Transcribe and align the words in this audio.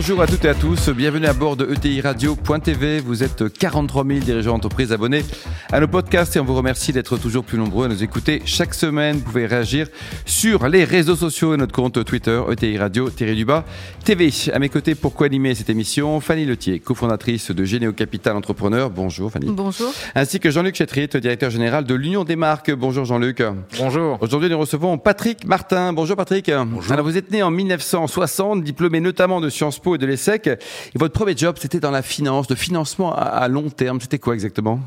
Bonjour 0.00 0.22
à 0.22 0.26
toutes 0.26 0.46
et 0.46 0.48
à 0.48 0.54
tous, 0.54 0.88
bienvenue 0.88 1.26
à 1.26 1.34
bord 1.34 1.56
de 1.56 1.70
ETI 1.70 2.00
Radio.tv. 2.00 3.00
Vous 3.00 3.22
êtes 3.22 3.52
43 3.52 4.06
000 4.06 4.20
dirigeants 4.20 4.54
d'entreprise 4.54 4.92
abonnés 4.92 5.22
à 5.70 5.78
nos 5.78 5.88
podcasts 5.88 6.34
et 6.36 6.40
on 6.40 6.44
vous 6.44 6.54
remercie 6.54 6.94
d'être 6.94 7.18
toujours 7.18 7.44
plus 7.44 7.58
nombreux 7.58 7.84
à 7.84 7.88
nous 7.88 8.02
écouter 8.02 8.40
chaque 8.46 8.72
semaine. 8.72 9.16
Vous 9.16 9.24
pouvez 9.24 9.44
réagir 9.44 9.88
sur 10.24 10.66
les 10.68 10.84
réseaux 10.84 11.16
sociaux 11.16 11.52
et 11.52 11.58
notre 11.58 11.74
compte 11.74 12.02
Twitter 12.02 12.40
ETI 12.50 12.78
Radio-du-bas 12.78 13.66
TV. 14.02 14.30
À 14.54 14.58
mes 14.58 14.70
côtés, 14.70 14.94
pour 14.94 15.12
co-animer 15.12 15.54
cette 15.54 15.68
émission, 15.68 16.18
Fanny 16.20 16.46
Letier, 16.46 16.80
cofondatrice 16.80 17.50
de 17.50 17.64
Généo 17.64 17.92
Capital 17.92 18.34
Entrepreneur. 18.36 18.88
Bonjour 18.88 19.30
Fanny. 19.30 19.48
Bonjour. 19.50 19.92
Ainsi 20.14 20.40
que 20.40 20.50
Jean-Luc 20.50 20.76
Chetrit, 20.76 21.08
directeur 21.08 21.50
général 21.50 21.84
de 21.84 21.94
l'Union 21.94 22.24
des 22.24 22.36
marques. 22.36 22.72
Bonjour 22.72 23.04
Jean-Luc. 23.04 23.42
Bonjour. 23.76 24.16
Aujourd'hui, 24.22 24.48
nous 24.48 24.58
recevons 24.58 24.96
Patrick 24.96 25.44
Martin. 25.44 25.92
Bonjour 25.92 26.16
Patrick. 26.16 26.50
Bonjour. 26.50 26.90
Alors 26.90 27.04
vous 27.04 27.18
êtes 27.18 27.30
né 27.30 27.42
en 27.42 27.50
1960, 27.50 28.64
diplômé 28.64 29.00
notamment 29.00 29.42
de 29.42 29.50
Sciences 29.50 29.78
Po 29.78 29.89
et 29.94 29.98
de 29.98 30.06
l'ESSEC. 30.06 30.46
Et 30.46 30.58
votre 30.98 31.14
premier 31.14 31.36
job, 31.36 31.56
c'était 31.58 31.80
dans 31.80 31.90
la 31.90 32.02
finance, 32.02 32.46
de 32.46 32.54
financement 32.54 33.14
à, 33.14 33.22
à 33.22 33.48
long 33.48 33.70
terme. 33.70 34.00
C'était 34.00 34.18
quoi 34.18 34.34
exactement? 34.34 34.80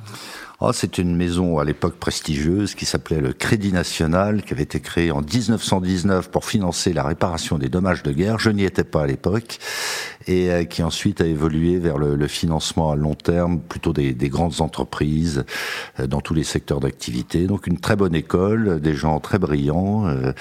Oh, 0.66 0.72
c'est 0.72 0.98
une 0.98 1.14
maison 1.14 1.60
à 1.60 1.66
l'époque 1.66 1.96
prestigieuse 1.96 2.74
qui 2.74 2.86
s'appelait 2.86 3.20
le 3.20 3.34
Crédit 3.34 3.74
National, 3.74 4.44
qui 4.44 4.54
avait 4.54 4.64
été 4.64 4.80
créée 4.80 5.12
en 5.12 5.20
1919 5.20 6.32
pour 6.32 6.46
financer 6.46 6.94
la 6.94 7.04
réparation 7.04 7.58
des 7.58 7.68
dommages 7.68 8.02
de 8.02 8.14
guerre. 8.14 8.40
Je 8.40 8.50
n'y 8.50 8.64
étais 8.64 8.86
pas 8.86 9.04
à 9.04 9.06
l'époque 9.06 9.60
et 10.28 10.52
euh, 10.52 10.64
qui 10.64 10.82
ensuite 10.84 11.20
a 11.20 11.26
évolué 11.26 11.80
vers 11.80 11.98
le, 11.98 12.28
financement 12.28 12.92
à 12.92 12.96
long 12.96 13.14
terme, 13.14 13.60
plutôt 13.60 13.92
des, 13.92 14.14
des 14.14 14.30
grandes 14.30 14.62
entreprises 14.62 15.44
euh, 16.00 16.08
dans 16.08 16.22
tous 16.22 16.34
les 16.34 16.46
secteurs 16.46 16.80
d'activité. 16.80 17.46
Donc 17.46 17.68
une 17.68 17.80
très 17.80 17.98
bonne 17.98 18.16
école, 18.16 18.80
des 18.80 18.96
gens 18.96 19.20
très 19.20 19.40
brillants. 19.40 20.08
euh, 20.08 20.32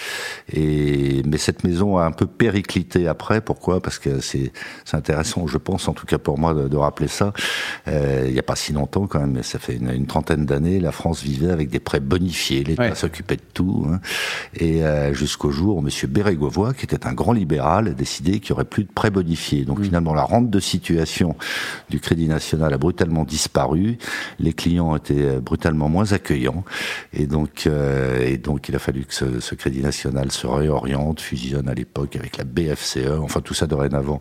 mais 0.55 1.39
cette 1.39 1.65
maison 1.65 1.99
a 1.99 2.05
un 2.05 2.13
peu 2.13 2.27
périclité 2.27 3.09
après. 3.09 3.41
Pourquoi? 3.41 3.81
Parce 3.81 3.99
que 3.99 4.21
c'est 4.21 4.53
intéressant, 4.93 5.49
je 5.49 5.59
pense, 5.59 5.89
en 5.89 5.95
tout 5.95 6.07
cas 6.07 6.19
pour 6.19 6.39
moi, 6.39 6.55
de, 6.55 6.77
rappeler 6.77 7.09
ça. 7.09 7.33
Il 7.87 8.33
n'y 8.33 8.39
a 8.39 8.43
pas 8.43 8.57
si 8.57 8.73
longtemps 8.73 9.07
quand 9.07 9.21
même, 9.21 9.33
mais 9.33 9.43
ça 9.43 9.59
fait 9.59 9.77
une, 9.77 9.91
une 9.91 10.07
trentaine 10.13 10.45
d'années, 10.45 10.79
la 10.79 10.93
France 10.93 11.23
vivait 11.23 11.51
avec 11.51 11.71
des 11.71 11.81
prêts 11.81 12.01
bonifiés. 12.01 12.63
L'État 12.65 12.83
Ouais. 12.83 12.95
s'occupait 12.95 13.37
de 13.37 13.43
tout. 13.55 13.87
hein. 13.91 13.99
Et 14.55 14.85
euh, 14.85 15.15
jusqu'au 15.15 15.51
jour 15.51 15.79
où 15.79 15.81
M. 15.81 15.89
Bérégovoy, 16.11 16.75
qui 16.75 16.85
était 16.85 17.07
un 17.07 17.15
grand 17.15 17.33
libéral, 17.33 17.89
a 17.89 17.91
décidé 17.93 18.33
qu'il 18.41 18.51
n'y 18.53 18.57
aurait 18.57 18.67
plus 18.67 18.85
de 18.85 18.93
prêts 18.93 19.11
bonifiés. 19.11 19.65
Donc 19.65 19.81
finalement, 19.83 20.13
la 20.13 20.23
rente 20.25 20.51
de 20.51 20.61
situation 20.61 21.35
du 21.89 21.99
Crédit 21.99 22.29
National 22.29 22.75
a 22.75 22.79
brutalement 22.79 23.25
disparu. 23.25 23.97
Les 24.39 24.53
clients 24.53 24.95
étaient 24.97 25.15
euh, 25.23 25.41
brutalement 25.41 25.89
moins 25.89 26.13
accueillants. 26.13 26.63
Et 27.15 27.27
donc, 27.27 27.65
euh, 27.67 28.21
et 28.27 28.37
donc 28.37 28.69
il 28.69 28.77
a 28.77 28.79
fallu 28.79 29.05
que 29.07 29.15
ce, 29.15 29.41
ce 29.41 29.55
Crédit 29.55 29.81
National 29.81 30.31
se 30.31 30.47
réoriente, 30.47 31.21
fusionne 31.23 31.69
à 31.71 31.75
l'époque 31.75 32.17
avec 32.17 32.37
la 32.37 32.45
BFCE. 32.45 33.09
Enfin, 33.23 33.41
tout 33.41 33.55
ça 33.55 33.67
dorénavant 33.67 34.19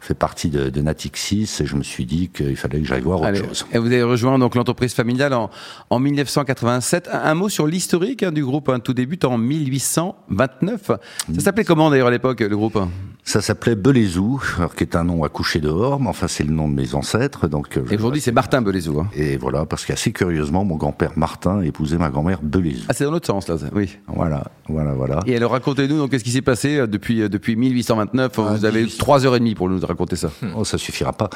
fait 0.00 0.14
partie 0.26 0.50
de, 0.50 0.68
de 0.68 0.80
Natixis. 0.82 1.48
Et 1.62 1.66
je 1.66 1.76
me 1.76 1.82
suis 1.82 2.04
dit 2.04 2.28
qu'il 2.28 2.56
fallait 2.56 2.80
que 2.80 2.86
j'aille 2.86 3.00
voir 3.00 3.20
autre 3.20 3.28
Allez. 3.28 3.38
chose. 3.40 3.64
Et 3.72 3.78
vous 3.78 3.86
avez 3.86 4.02
rejoint 4.02 4.38
donc 4.38 4.54
l'entreprise 4.54 4.92
familiale 4.92 5.19
en, 5.34 5.50
en 5.90 5.98
1987. 5.98 7.08
Un, 7.12 7.18
un 7.30 7.34
mot 7.34 7.48
sur 7.48 7.66
l'historique 7.66 8.22
hein, 8.22 8.32
du 8.32 8.44
groupe. 8.44 8.68
hein. 8.68 8.80
Tout 8.80 8.94
débute 8.94 9.24
en 9.24 9.38
1829. 9.38 10.90
Ça 11.34 11.40
s'appelait 11.40 11.64
comment 11.64 11.90
d'ailleurs 11.90 12.08
à 12.08 12.10
l'époque 12.10 12.40
le 12.40 12.56
groupe? 12.56 12.78
Ça 13.22 13.40
s'appelait 13.42 13.76
alors 14.56 14.74
qui 14.74 14.82
est 14.84 14.96
un 14.96 15.04
nom 15.04 15.22
à 15.24 15.28
coucher 15.28 15.60
dehors, 15.60 16.00
mais 16.00 16.08
enfin 16.08 16.26
c'est 16.26 16.42
le 16.42 16.52
nom 16.52 16.68
de 16.68 16.74
mes 16.74 16.94
ancêtres. 16.94 17.46
Donc 17.48 17.76
euh, 17.76 17.84
Et 17.90 17.96
aujourd'hui 17.96 18.20
c'est 18.20 18.32
Martin 18.32 18.62
Belezou. 18.62 18.98
Hein. 19.00 19.08
et 19.14 19.36
voilà, 19.36 19.66
parce 19.66 19.84
qu'assez 19.84 20.10
curieusement, 20.12 20.64
mon 20.64 20.76
grand-père 20.76 21.12
Martin 21.16 21.60
épousait 21.60 21.98
ma 21.98 22.08
grand-mère 22.08 22.40
Belezoux. 22.42 22.86
Ah 22.88 22.92
c'est 22.94 23.04
dans 23.04 23.10
l'autre 23.10 23.26
sens 23.26 23.46
là. 23.48 23.56
Oui. 23.74 23.98
Voilà, 24.08 24.44
voilà, 24.68 24.92
voilà. 24.94 25.20
Et 25.26 25.36
alors 25.36 25.52
racontez-nous 25.52 25.98
donc 25.98 26.10
qu'est-ce 26.10 26.24
qui 26.24 26.30
s'est 26.32 26.40
passé 26.42 26.78
euh, 26.78 26.86
depuis 26.86 27.20
euh, 27.22 27.28
depuis 27.28 27.56
1829. 27.56 28.32
Ah, 28.38 28.42
vous 28.56 28.64
avez 28.64 28.80
eu 28.80 28.84
1800. 28.84 28.98
trois 28.98 29.26
heures 29.26 29.36
et 29.36 29.38
demie 29.38 29.54
pour 29.54 29.68
nous 29.68 29.78
raconter 29.84 30.16
ça. 30.16 30.30
Oh, 30.56 30.64
ça 30.64 30.78
suffira 30.78 31.12
pas. 31.12 31.28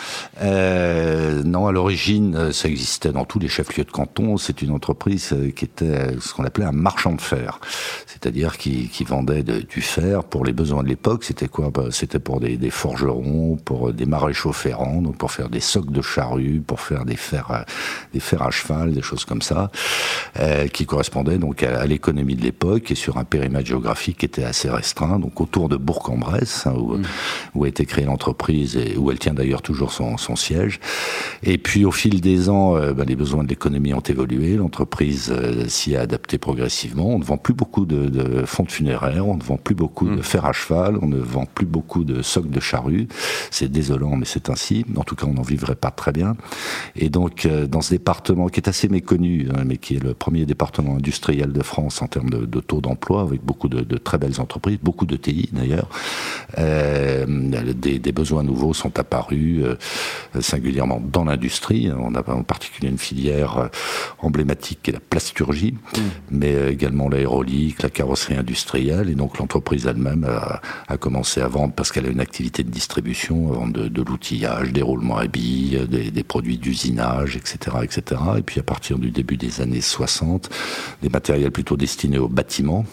Euh, 0.42 1.42
non, 1.44 1.66
à 1.66 1.72
l'origine, 1.72 2.34
euh, 2.34 2.52
ça 2.52 2.68
existait 2.68 3.12
dans 3.12 3.24
tous 3.24 3.38
les 3.38 3.48
de 3.82 3.90
canton. 3.90 4.36
C'est 4.36 4.62
une 4.62 4.70
entreprise 4.70 5.30
euh, 5.32 5.50
qui 5.50 5.64
était 5.64 5.84
euh, 5.86 6.20
ce 6.20 6.32
qu'on 6.34 6.44
appelait 6.44 6.66
un 6.66 6.72
marchand 6.72 7.12
de 7.14 7.20
fer, 7.20 7.58
c'est-à-dire 8.06 8.56
qui, 8.58 8.88
qui 8.88 9.02
vendait 9.02 9.42
de- 9.42 9.60
du 9.62 9.80
fer 9.80 10.22
pour 10.22 10.44
les 10.44 10.52
besoins 10.52 10.82
de 10.84 10.88
l'époque. 10.88 11.24
C'était 11.24 11.48
quoi? 11.48 11.70
Bah, 11.74 11.86
C'était 11.90 12.18
pour 12.20 12.38
des, 12.38 12.56
des 12.56 12.70
forgerons, 12.70 13.56
pour 13.64 13.88
euh, 13.88 13.92
des 13.92 14.06
maréchaux 14.06 14.52
ferrants, 14.52 15.02
donc 15.02 15.16
pour 15.16 15.32
faire 15.32 15.48
des 15.48 15.60
socs 15.60 15.90
de 15.90 16.02
charrue, 16.02 16.62
pour 16.64 16.80
faire 16.80 17.04
des 17.04 17.16
fers, 17.16 17.50
à- 17.50 17.64
des 18.12 18.20
fers 18.20 18.42
à 18.42 18.50
cheval, 18.50 18.92
des 18.92 19.02
choses 19.02 19.24
comme 19.24 19.42
ça, 19.42 19.70
euh, 20.38 20.68
qui 20.68 20.86
correspondaient 20.86 21.38
donc 21.38 21.62
à, 21.62 21.80
à 21.80 21.86
l'économie 21.86 22.36
de 22.36 22.42
l'époque 22.42 22.90
et 22.90 22.94
sur 22.94 23.16
un 23.16 23.24
périmètre 23.24 23.66
géographique 23.66 24.18
qui 24.18 24.26
était 24.26 24.44
assez 24.44 24.68
restreint, 24.68 25.18
donc 25.18 25.40
autour 25.40 25.68
de 25.70 25.76
Bourg-en-Bresse, 25.76 26.66
hein, 26.66 26.74
où, 26.76 26.98
où 27.54 27.64
a 27.64 27.68
été 27.68 27.86
créée 27.86 28.04
l'entreprise 28.04 28.76
et 28.76 28.96
où 28.98 29.10
elle 29.10 29.18
tient 29.18 29.32
d'ailleurs 29.34 29.62
toujours 29.62 29.92
son, 29.92 30.18
son 30.18 30.36
siège. 30.36 30.80
Et 31.42 31.56
puis 31.56 31.84
au 31.86 31.92
fil 31.92 32.20
des 32.20 32.48
ans, 32.50 32.76
euh, 32.76 32.92
ben, 32.92 33.04
les 33.04 33.16
besoins 33.16 33.42
de 33.44 33.48
l'économie 33.48 33.63
ont 33.66 34.00
évolué, 34.00 34.56
l'entreprise 34.56 35.30
euh, 35.30 35.66
s'y 35.68 35.96
a 35.96 36.02
adapté 36.02 36.38
progressivement. 36.38 37.08
On 37.08 37.18
ne 37.18 37.24
vend 37.24 37.36
plus 37.36 37.54
beaucoup 37.54 37.86
de, 37.86 38.08
de 38.08 38.44
fonds 38.44 38.66
funéraires, 38.66 39.26
on 39.26 39.36
ne 39.36 39.42
vend 39.42 39.56
plus 39.56 39.74
beaucoup 39.74 40.08
de 40.08 40.22
fer 40.22 40.44
à 40.44 40.52
cheval, 40.52 40.98
on 41.02 41.08
ne 41.08 41.18
vend 41.18 41.46
plus 41.46 41.66
beaucoup 41.66 42.04
de 42.04 42.22
socs 42.22 42.50
de 42.50 42.60
charrue. 42.60 43.08
C'est 43.50 43.70
désolant, 43.70 44.16
mais 44.16 44.24
c'est 44.24 44.50
ainsi. 44.50 44.84
En 44.96 45.04
tout 45.04 45.16
cas, 45.16 45.26
on 45.26 45.34
n'en 45.34 45.42
vivrait 45.42 45.74
pas 45.74 45.90
très 45.90 46.12
bien. 46.12 46.36
Et 46.96 47.08
donc, 47.08 47.46
euh, 47.46 47.66
dans 47.66 47.80
ce 47.80 47.90
département 47.90 48.48
qui 48.48 48.60
est 48.60 48.68
assez 48.68 48.88
méconnu, 48.88 49.48
hein, 49.54 49.62
mais 49.64 49.76
qui 49.76 49.96
est 49.96 50.02
le 50.02 50.14
premier 50.14 50.46
département 50.46 50.96
industriel 50.96 51.52
de 51.52 51.62
France 51.62 52.02
en 52.02 52.06
termes 52.06 52.30
de, 52.30 52.46
de 52.46 52.60
taux 52.60 52.80
d'emploi, 52.80 53.22
avec 53.22 53.42
beaucoup 53.42 53.68
de, 53.68 53.80
de 53.80 53.96
très 53.96 54.18
belles 54.18 54.40
entreprises, 54.40 54.78
beaucoup 54.82 55.06
de 55.06 55.16
TI 55.16 55.48
d'ailleurs, 55.52 55.88
euh, 56.58 57.26
des, 57.74 57.98
des 57.98 58.12
besoins 58.12 58.42
nouveaux 58.42 58.74
sont 58.74 58.98
apparus, 58.98 59.62
euh, 59.64 59.76
singulièrement 60.40 61.00
dans 61.00 61.24
l'industrie. 61.24 61.90
On 61.96 62.14
a 62.14 62.30
en 62.30 62.42
particulier 62.42 62.88
une 62.88 62.98
filière 62.98 63.53
euh, 63.58 63.68
emblématique 64.20 64.80
qui 64.82 64.90
est 64.90 64.94
la 64.94 65.00
plasturgie, 65.00 65.74
mais 66.30 66.54
euh, 66.54 66.70
également 66.70 67.08
l'aérolique, 67.08 67.82
la 67.82 67.90
carrosserie 67.90 68.36
industrielle. 68.36 69.08
Et 69.10 69.14
donc 69.14 69.38
l'entreprise 69.38 69.86
elle-même 69.86 70.24
a, 70.24 70.60
a 70.88 70.96
commencé 70.96 71.40
à 71.40 71.48
vendre, 71.48 71.72
parce 71.74 71.92
qu'elle 71.92 72.06
a 72.06 72.10
une 72.10 72.20
activité 72.20 72.62
de 72.62 72.70
distribution, 72.70 73.52
à 73.52 73.56
vendre 73.56 73.72
de, 73.72 73.88
de 73.88 74.02
l'outillage, 74.02 74.72
des 74.72 74.82
roulements 74.82 75.18
à 75.18 75.26
billes, 75.26 75.78
euh, 75.82 75.86
des, 75.86 76.10
des 76.10 76.22
produits 76.24 76.58
d'usinage, 76.58 77.36
etc., 77.36 77.76
etc. 77.82 78.20
Et 78.38 78.42
puis 78.42 78.60
à 78.60 78.62
partir 78.62 78.98
du 78.98 79.10
début 79.10 79.36
des 79.36 79.60
années 79.60 79.80
60, 79.80 80.50
des 81.02 81.08
matériels 81.08 81.50
plutôt 81.50 81.76
destinés 81.76 82.18
au 82.18 82.28
bâtiment. 82.28 82.84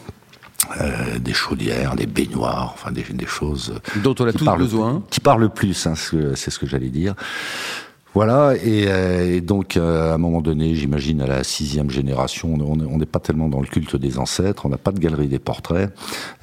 euh, 0.79 1.17
des 1.19 1.33
chaudières, 1.33 1.95
des 1.95 2.05
baignoires, 2.05 2.71
enfin 2.75 2.91
des, 2.91 3.01
des 3.01 3.25
choses 3.25 3.73
Dont 4.03 4.13
on 4.19 4.27
a 4.27 4.31
tous 4.31 4.45
parlent- 4.45 4.59
besoin. 4.59 5.03
qui 5.09 5.19
parle 5.19 5.41
le 5.41 5.49
plus, 5.49 5.87
hein, 5.87 5.95
ce 5.95 6.11
que- 6.11 6.35
c'est 6.35 6.51
ce 6.51 6.59
que 6.59 6.67
j'allais 6.67 6.89
dire. 6.89 7.15
Voilà, 8.13 8.55
et, 8.61 8.87
euh, 8.87 9.39
donc 9.39 9.77
euh, 9.77 10.11
à 10.11 10.15
un 10.15 10.17
moment 10.17 10.41
donné, 10.41 10.75
j'imagine 10.75 11.21
à 11.21 11.27
la 11.27 11.45
sixième 11.45 11.89
génération, 11.89 12.53
on 12.59 12.81
on 12.81 12.97
n'est 12.97 13.05
pas 13.05 13.19
tellement 13.19 13.47
dans 13.47 13.61
le 13.61 13.67
culte 13.67 13.95
des 13.95 14.17
ancêtres, 14.19 14.65
on 14.65 14.69
n'a 14.69 14.77
pas 14.77 14.91
de 14.91 14.99
galerie 14.99 15.29
des 15.29 15.39
portraits. 15.39 15.93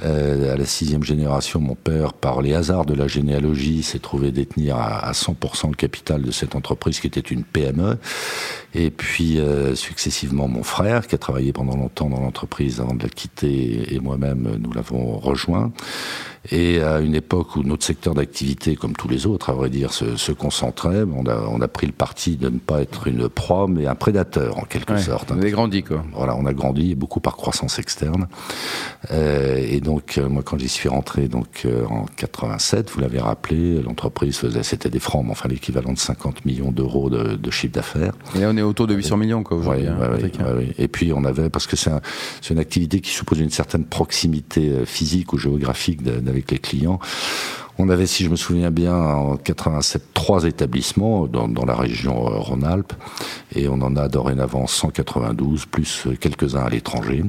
Euh, 0.03 0.55
à 0.55 0.57
la 0.57 0.65
sixième 0.65 1.03
génération, 1.03 1.61
mon 1.61 1.75
père, 1.75 2.15
par 2.15 2.41
les 2.41 2.55
hasards 2.55 2.87
de 2.87 2.95
la 2.95 3.07
généalogie, 3.07 3.83
s'est 3.83 3.99
trouvé 3.99 4.33
détenir 4.33 4.77
à, 4.77 5.07
à 5.07 5.13
100% 5.13 5.69
le 5.69 5.77
capital 5.77 6.23
de 6.23 6.31
cette 6.31 6.55
entreprise 6.55 7.01
qui 7.01 7.07
était 7.07 7.21
une 7.21 7.45
PME. 7.45 7.99
Et 8.75 8.91
puis 8.91 9.39
euh, 9.39 9.75
successivement, 9.75 10.49
mon 10.49 10.63
frère, 10.63 11.07
qui 11.07 11.15
a 11.15 11.19
travaillé 11.19 11.53
pendant 11.53 11.77
longtemps 11.77 12.09
dans 12.09 12.21
l'entreprise 12.21 12.81
avant 12.81 12.95
de 12.95 13.03
la 13.03 13.09
quitter, 13.11 13.95
et 13.95 14.01
moi-même, 14.01 14.57
nous 14.59 14.73
l'avons 14.73 15.19
rejoint. 15.19 15.71
Et 16.51 16.81
à 16.81 17.01
une 17.01 17.15
époque 17.15 17.57
où 17.57 17.63
notre 17.63 17.85
secteur 17.85 18.15
d'activité, 18.15 18.75
comme 18.75 18.95
tous 18.95 19.09
les 19.09 19.27
autres, 19.27 19.51
à 19.51 19.53
vrai 19.53 19.69
dire, 19.69 19.93
se, 19.93 20.17
se 20.17 20.33
concentrait, 20.33 21.03
on 21.15 21.27
a, 21.27 21.37
on 21.51 21.61
a 21.61 21.69
pris 21.69 21.87
le 21.87 21.93
parti 21.93 22.37
de 22.37 22.49
ne 22.49 22.59
pas 22.59 22.81
être 22.81 23.07
une 23.07 23.29
proie, 23.29 23.67
mais 23.69 23.87
un 23.87 23.95
prédateur, 23.95 24.57
en 24.59 24.63
quelque 24.63 24.95
Ouais, 24.95 25.03
sorte. 25.03 25.31
Vous 25.33 25.39
avez 25.39 25.51
grandi 25.51 25.83
quoi. 25.83 26.03
Voilà, 26.15 26.35
on 26.37 26.47
a 26.47 26.53
grandi 26.55 26.95
beaucoup 26.95 27.21
par 27.21 27.37
croissance 27.37 27.79
externe. 27.79 28.29
Euh, 29.13 29.57
et 29.59 29.81
donc, 29.81 30.17
euh, 30.19 30.29
moi, 30.29 30.43
quand 30.43 30.59
j'y 30.59 30.69
suis 30.69 30.89
rentré, 30.89 31.29
donc 31.29 31.63
euh, 31.67 31.85
en 31.87 32.07
87, 32.17 32.91
vous 32.91 33.01
l'avez 33.01 33.19
rappelé, 33.21 33.83
l'entreprise 33.83 34.37
faisait, 34.39 34.63
c'était 34.63 34.91
des 34.91 34.99
francs, 34.99 35.25
mais 35.25 35.33
enfin 35.33 35.49
l'équivalent 35.49 35.93
de 35.93 35.99
50 35.99 36.45
millions 36.45 36.73
d'euros 36.73 37.11
de, 37.11 37.35
de 37.37 37.51
chiffre 37.51 37.75
d'affaires. 37.75 38.13
Et 38.35 38.41
là 38.41 38.49
on 38.53 38.57
est 38.57 38.63
autour 38.63 38.87
de 38.87 38.95
800 38.95 39.17
millions 39.19 39.43
quoi 39.43 39.57
aujourd'hui. 39.59 39.85
Ouais, 39.85 39.89
hein, 39.89 40.13
ouais, 40.23 40.33
hein. 40.41 40.73
Et 40.79 40.89
puis 40.89 41.13
on 41.13 41.25
avait, 41.25 41.51
parce 41.51 41.67
que 41.67 41.77
c'est 41.77 41.91
un- 41.91 42.01
une 42.51 42.59
activité 42.59 43.01
qui 43.01 43.11
suppose 43.11 43.39
une 43.41 43.51
certaine 43.51 43.85
proximité 43.85 44.71
euh, 44.71 44.85
physique 44.87 45.33
ou 45.35 45.39
géographique 45.39 46.03
de- 46.03 46.19
d'avec 46.39 46.51
les 46.51 46.59
clients, 46.59 47.01
On 47.81 47.89
avait, 47.91 48.07
si 48.07 48.25
je 48.25 48.29
me 48.29 48.35
souviens 48.35 48.73
bien, 48.73 48.97
en 48.97 49.37
87, 49.37 50.03
trois 50.13 50.45
établissements 50.45 51.27
dans, 51.27 51.47
dans 51.47 51.65
la 51.65 51.77
région 51.77 52.27
euh, 52.27 52.39
Rhône-Alpes, 52.39 52.93
et 53.55 53.69
on 53.69 53.81
en 53.83 53.95
a 53.95 54.09
dorénavant 54.09 54.67
192, 54.67 55.67
plus 55.67 56.09
quelques-uns 56.21 56.65
à 56.65 56.71
l'étranger. 56.71 57.23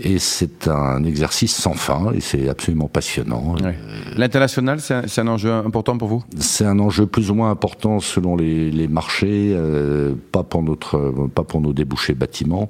Et 0.00 0.18
c'est 0.18 0.68
un 0.68 1.04
exercice 1.04 1.54
sans 1.54 1.72
fin, 1.72 2.12
et 2.12 2.20
c'est 2.20 2.50
absolument 2.50 2.88
passionnant. 2.88 3.56
Ouais. 3.62 3.74
L'international, 4.16 4.80
c'est 4.80 4.94
un, 4.94 5.26
un, 5.26 5.28
enjeu 5.28 5.52
important 5.52 5.96
pour 5.96 6.08
vous? 6.08 6.24
C'est 6.38 6.66
un 6.66 6.78
enjeu 6.78 7.06
plus 7.06 7.30
ou 7.30 7.34
moins 7.34 7.50
important 7.50 7.98
selon 8.00 8.36
les, 8.36 8.70
les 8.70 8.88
marchés, 8.88 9.54
euh, 9.54 10.14
pas 10.32 10.42
pour 10.42 10.62
notre, 10.62 11.28
pas 11.34 11.44
pour 11.44 11.62
nos 11.62 11.72
débouchés 11.72 12.14
bâtiments, 12.14 12.68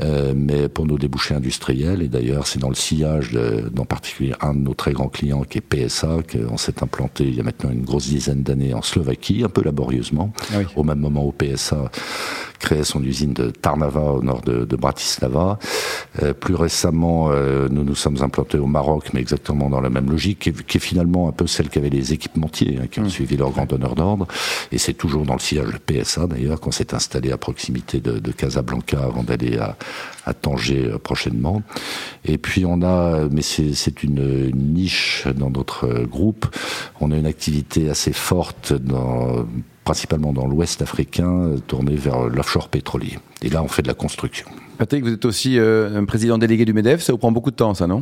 euh, 0.00 0.32
mais 0.34 0.70
pour 0.70 0.86
nos 0.86 0.96
débouchés 0.96 1.34
industriels. 1.34 2.00
Et 2.00 2.08
d'ailleurs, 2.08 2.46
c'est 2.46 2.58
dans 2.58 2.70
le 2.70 2.74
sillage, 2.74 3.32
d'en 3.70 3.84
particulier 3.84 4.32
un 4.40 4.54
de 4.54 4.60
nos 4.60 4.74
très 4.74 4.92
grands 4.92 5.08
clients 5.08 5.42
qui 5.42 5.58
est 5.58 5.60
PSA, 5.60 6.21
qu'on 6.22 6.56
s'est 6.56 6.82
implanté 6.82 7.24
il 7.24 7.34
y 7.34 7.40
a 7.40 7.42
maintenant 7.42 7.70
une 7.70 7.84
grosse 7.84 8.08
dizaine 8.08 8.42
d'années 8.42 8.74
en 8.74 8.82
Slovaquie, 8.82 9.42
un 9.44 9.48
peu 9.48 9.62
laborieusement, 9.62 10.32
ah 10.52 10.58
oui. 10.58 10.64
au 10.76 10.84
même 10.84 10.98
moment 10.98 11.26
où 11.26 11.32
PSA 11.32 11.90
créait 12.62 12.84
son 12.84 13.02
usine 13.02 13.32
de 13.32 13.50
Tarnava 13.50 14.00
au 14.00 14.22
nord 14.22 14.40
de, 14.42 14.64
de 14.64 14.76
Bratislava. 14.76 15.58
Euh, 16.22 16.32
plus 16.32 16.54
récemment, 16.54 17.30
euh, 17.30 17.68
nous 17.68 17.84
nous 17.84 17.94
sommes 17.94 18.22
implantés 18.22 18.58
au 18.58 18.66
Maroc, 18.66 19.10
mais 19.12 19.20
exactement 19.20 19.68
dans 19.68 19.80
la 19.80 19.90
même 19.90 20.10
logique, 20.10 20.38
qui 20.38 20.48
est, 20.50 20.62
qui 20.66 20.76
est 20.76 20.80
finalement 20.80 21.28
un 21.28 21.32
peu 21.32 21.46
celle 21.46 21.68
qu'avaient 21.68 21.90
les 21.90 22.12
équipementiers, 22.12 22.78
hein, 22.80 22.86
qui 22.90 23.00
ont 23.00 23.04
mmh. 23.04 23.10
suivi 23.10 23.36
leur 23.36 23.50
grand 23.50 23.66
donneur 23.66 23.94
d'ordre. 23.94 24.28
Et 24.70 24.78
c'est 24.78 24.94
toujours 24.94 25.24
dans 25.24 25.34
le 25.34 25.40
sillage 25.40 25.72
de 25.72 25.78
PSA 25.78 26.26
d'ailleurs 26.28 26.60
qu'on 26.60 26.70
s'est 26.70 26.94
installé 26.94 27.32
à 27.32 27.36
proximité 27.36 28.00
de, 28.00 28.18
de 28.18 28.32
Casablanca 28.32 28.98
avant 29.02 29.24
d'aller 29.24 29.58
à, 29.58 29.76
à 30.26 30.34
Tanger 30.34 30.86
euh, 30.86 30.98
prochainement. 30.98 31.62
Et 32.24 32.38
puis 32.38 32.64
on 32.64 32.82
a, 32.82 33.28
mais 33.30 33.42
c'est 33.42 34.02
une, 34.02 34.50
niche 34.54 35.26
dans 35.34 35.50
notre 35.50 36.04
groupe, 36.04 36.46
on 37.00 37.10
a 37.10 37.16
une 37.16 37.26
activité 37.26 37.90
assez 37.90 38.12
forte 38.12 38.72
dans 38.72 39.46
principalement 39.84 40.32
dans 40.32 40.46
l'ouest 40.46 40.80
africain, 40.80 41.56
tourné 41.66 41.96
vers 41.96 42.28
l'offshore 42.28 42.68
pétrolier. 42.68 43.18
Et 43.42 43.48
là, 43.48 43.62
on 43.62 43.68
fait 43.68 43.82
de 43.82 43.88
la 43.88 43.94
construction. 43.94 44.46
Patrick, 44.78 45.04
vous 45.04 45.12
êtes 45.12 45.24
aussi 45.24 45.58
euh, 45.58 45.98
un 45.98 46.04
président 46.04 46.38
délégué 46.38 46.64
du 46.64 46.72
MEDEF, 46.72 47.02
ça 47.02 47.12
vous 47.12 47.18
prend 47.18 47.32
beaucoup 47.32 47.50
de 47.50 47.56
temps, 47.56 47.74
ça, 47.74 47.86
non? 47.86 48.00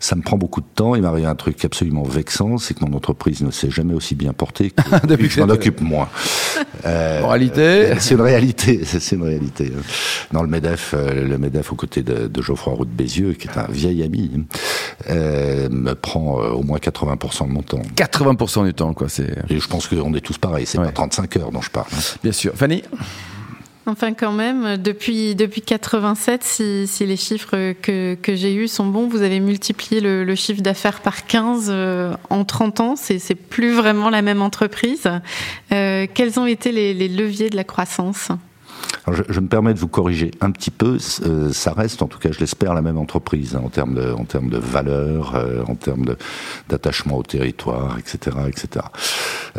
Ça 0.00 0.16
me 0.16 0.22
prend 0.22 0.36
beaucoup 0.36 0.60
de 0.60 0.66
temps. 0.74 0.94
Il 0.94 1.02
m'arrive 1.02 1.26
un 1.26 1.34
truc 1.34 1.64
absolument 1.64 2.02
vexant, 2.02 2.58
c'est 2.58 2.74
que 2.74 2.84
mon 2.84 2.94
entreprise 2.94 3.42
ne 3.42 3.50
s'est 3.50 3.70
jamais 3.70 3.94
aussi 3.94 4.14
bien 4.14 4.32
portée 4.32 4.70
que 4.70 5.06
depuis 5.06 5.28
que 5.28 5.34
je 5.34 5.40
m'en 5.40 5.48
occupe 5.48 5.80
moins. 5.80 6.08
Euh, 6.88 7.26
réalité 7.26 7.94
C'est 7.98 8.14
une 8.14 8.20
réalité, 8.20 8.80
c'est 8.84 9.14
une 9.14 9.22
réalité. 9.22 9.72
Dans 10.32 10.42
le 10.42 10.48
MEDEF, 10.48 10.94
euh, 10.94 11.24
le 11.24 11.38
MEDEF 11.38 11.72
aux 11.72 11.76
côtés 11.76 12.02
de, 12.02 12.26
de 12.26 12.42
Geoffroy 12.42 12.74
Roux 12.74 12.84
de 12.84 12.90
Bézieux, 12.90 13.34
qui 13.34 13.48
est 13.48 13.58
un 13.58 13.66
vieil 13.68 14.02
ami, 14.02 14.30
euh, 15.10 15.68
me 15.70 15.94
prend 15.94 16.40
euh, 16.40 16.50
au 16.50 16.62
moins 16.62 16.78
80% 16.78 17.48
de 17.48 17.52
mon 17.52 17.62
temps. 17.62 17.82
80% 17.96 18.64
du 18.64 18.74
temps, 18.74 18.94
quoi. 18.94 19.08
C'est. 19.08 19.32
Et 19.48 19.60
je 19.60 19.68
pense 19.68 19.86
qu'on 19.86 20.14
est 20.14 20.20
tous 20.20 20.38
pareils. 20.38 20.66
C'est 20.66 20.78
ouais. 20.78 20.86
pas 20.86 20.92
35 20.92 21.36
heures 21.36 21.52
dont 21.52 21.62
je 21.62 21.70
parle. 21.70 21.88
Hein. 21.92 22.00
Bien 22.22 22.32
sûr. 22.32 22.52
Fanny? 22.54 22.82
Enfin, 23.88 24.12
quand 24.12 24.32
même, 24.32 24.76
depuis, 24.76 25.34
depuis 25.34 25.62
87, 25.62 26.44
si, 26.44 26.86
si 26.86 27.06
les 27.06 27.16
chiffres 27.16 27.72
que, 27.80 28.16
que 28.20 28.34
j'ai 28.34 28.54
eus 28.54 28.68
sont 28.68 28.84
bons, 28.84 29.08
vous 29.08 29.22
avez 29.22 29.40
multiplié 29.40 30.02
le, 30.02 30.34
chiffre 30.34 30.60
d'affaires 30.60 31.00
par 31.00 31.26
15 31.26 31.68
euh, 31.70 32.14
en 32.28 32.44
30 32.44 32.80
ans. 32.80 32.96
C'est 32.96 33.34
plus 33.34 33.72
vraiment 33.72 34.10
la 34.10 34.20
même 34.20 34.42
entreprise. 34.42 35.10
Euh, 35.72 36.06
quels 36.12 36.38
ont 36.38 36.44
été 36.44 36.70
les 36.70 37.08
leviers 37.08 37.48
de 37.48 37.56
la 37.56 37.64
croissance? 37.64 38.28
Je, 39.10 39.40
me 39.40 39.48
permets 39.48 39.74
de 39.74 39.78
vous 39.78 39.88
corriger 39.88 40.30
un 40.40 40.50
petit 40.50 40.70
peu. 40.70 40.98
Euh, 41.24 41.52
ça 41.52 41.72
reste, 41.72 42.02
en 42.02 42.06
tout 42.06 42.18
cas, 42.18 42.30
je 42.32 42.40
l'espère, 42.40 42.74
la 42.74 42.82
même 42.82 42.98
entreprise 42.98 43.56
hein, 43.56 43.62
en 43.64 43.68
termes 43.68 43.94
de, 43.94 44.12
en 44.12 44.24
termes 44.24 44.50
de 44.50 44.58
valeur, 44.58 45.34
euh, 45.34 45.62
en 45.66 45.74
termes 45.74 46.04
d'attachement 46.68 47.16
au 47.16 47.22
territoire, 47.22 47.98
etc., 47.98 48.36
etc. 48.46 48.86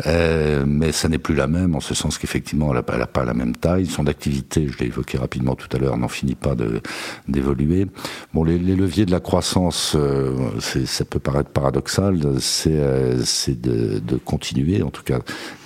Euh, 0.06 0.64
mais 0.66 0.92
ça 0.92 1.08
n'est 1.08 1.18
plus 1.18 1.34
la 1.34 1.46
même 1.46 1.74
en 1.74 1.80
ce 1.80 1.94
sens 1.94 2.18
qu'effectivement, 2.18 2.70
elle 2.70 2.98
n'a 2.98 3.06
pas 3.06 3.24
la 3.24 3.34
même 3.34 3.56
taille. 3.56 3.86
Son 3.86 4.06
activité, 4.06 4.68
je 4.68 4.78
l'ai 4.78 4.86
évoqué 4.86 5.18
rapidement 5.18 5.54
tout 5.54 5.68
à 5.76 5.78
l'heure, 5.78 5.96
n'en 5.96 6.08
finit 6.08 6.34
pas 6.34 6.54
d'évoluer. 7.28 7.86
Bon, 8.34 8.44
les, 8.44 8.58
leviers 8.58 9.04
de 9.04 9.10
la 9.10 9.20
croissance, 9.20 9.96
ça 10.58 11.04
peut 11.04 11.18
paraître 11.18 11.50
paradoxal, 11.50 12.20
c'est 12.40 13.60
de, 13.60 14.16
continuer, 14.24 14.82
en 14.82 14.90
tout 14.90 15.02
cas, 15.02 15.18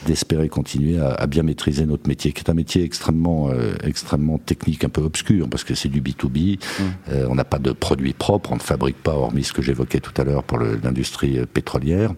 d'espérer 0.07 0.49
continuer 0.49 0.99
à, 0.99 1.27
bien 1.27 1.43
maîtriser 1.43 1.87
notre 1.87 2.09
métier, 2.09 2.33
qui 2.33 2.43
est 2.43 2.51
un 2.51 2.55
métier 2.55 2.83
extrêmement, 2.83 3.51
extrêmement 3.85 4.39
technique, 4.39 4.85
un 4.85 4.89
peu 4.89 5.03
obscur, 5.03 5.49
parce 5.49 5.65
que 5.65 5.75
c'est 5.75 5.89
du 5.89 6.01
B2B. 6.01 6.59
Mmh. 6.59 6.83
Euh, 7.11 7.27
on 7.29 7.35
n'a 7.35 7.45
pas 7.45 7.59
de 7.59 7.73
produits 7.73 8.13
propres, 8.13 8.53
on 8.53 8.57
ne 8.57 8.61
fabrique 8.61 9.03
pas, 9.03 9.13
hormis 9.13 9.45
ce 9.45 9.53
que 9.53 9.63
j'évoquais 9.63 10.01
tout 10.01 10.13
à 10.21 10.25
l'heure 10.25 10.45
pour 10.45 10.59
l'industrie 10.59 11.39
euh, 11.39 11.47
pétrolière. 11.47 12.13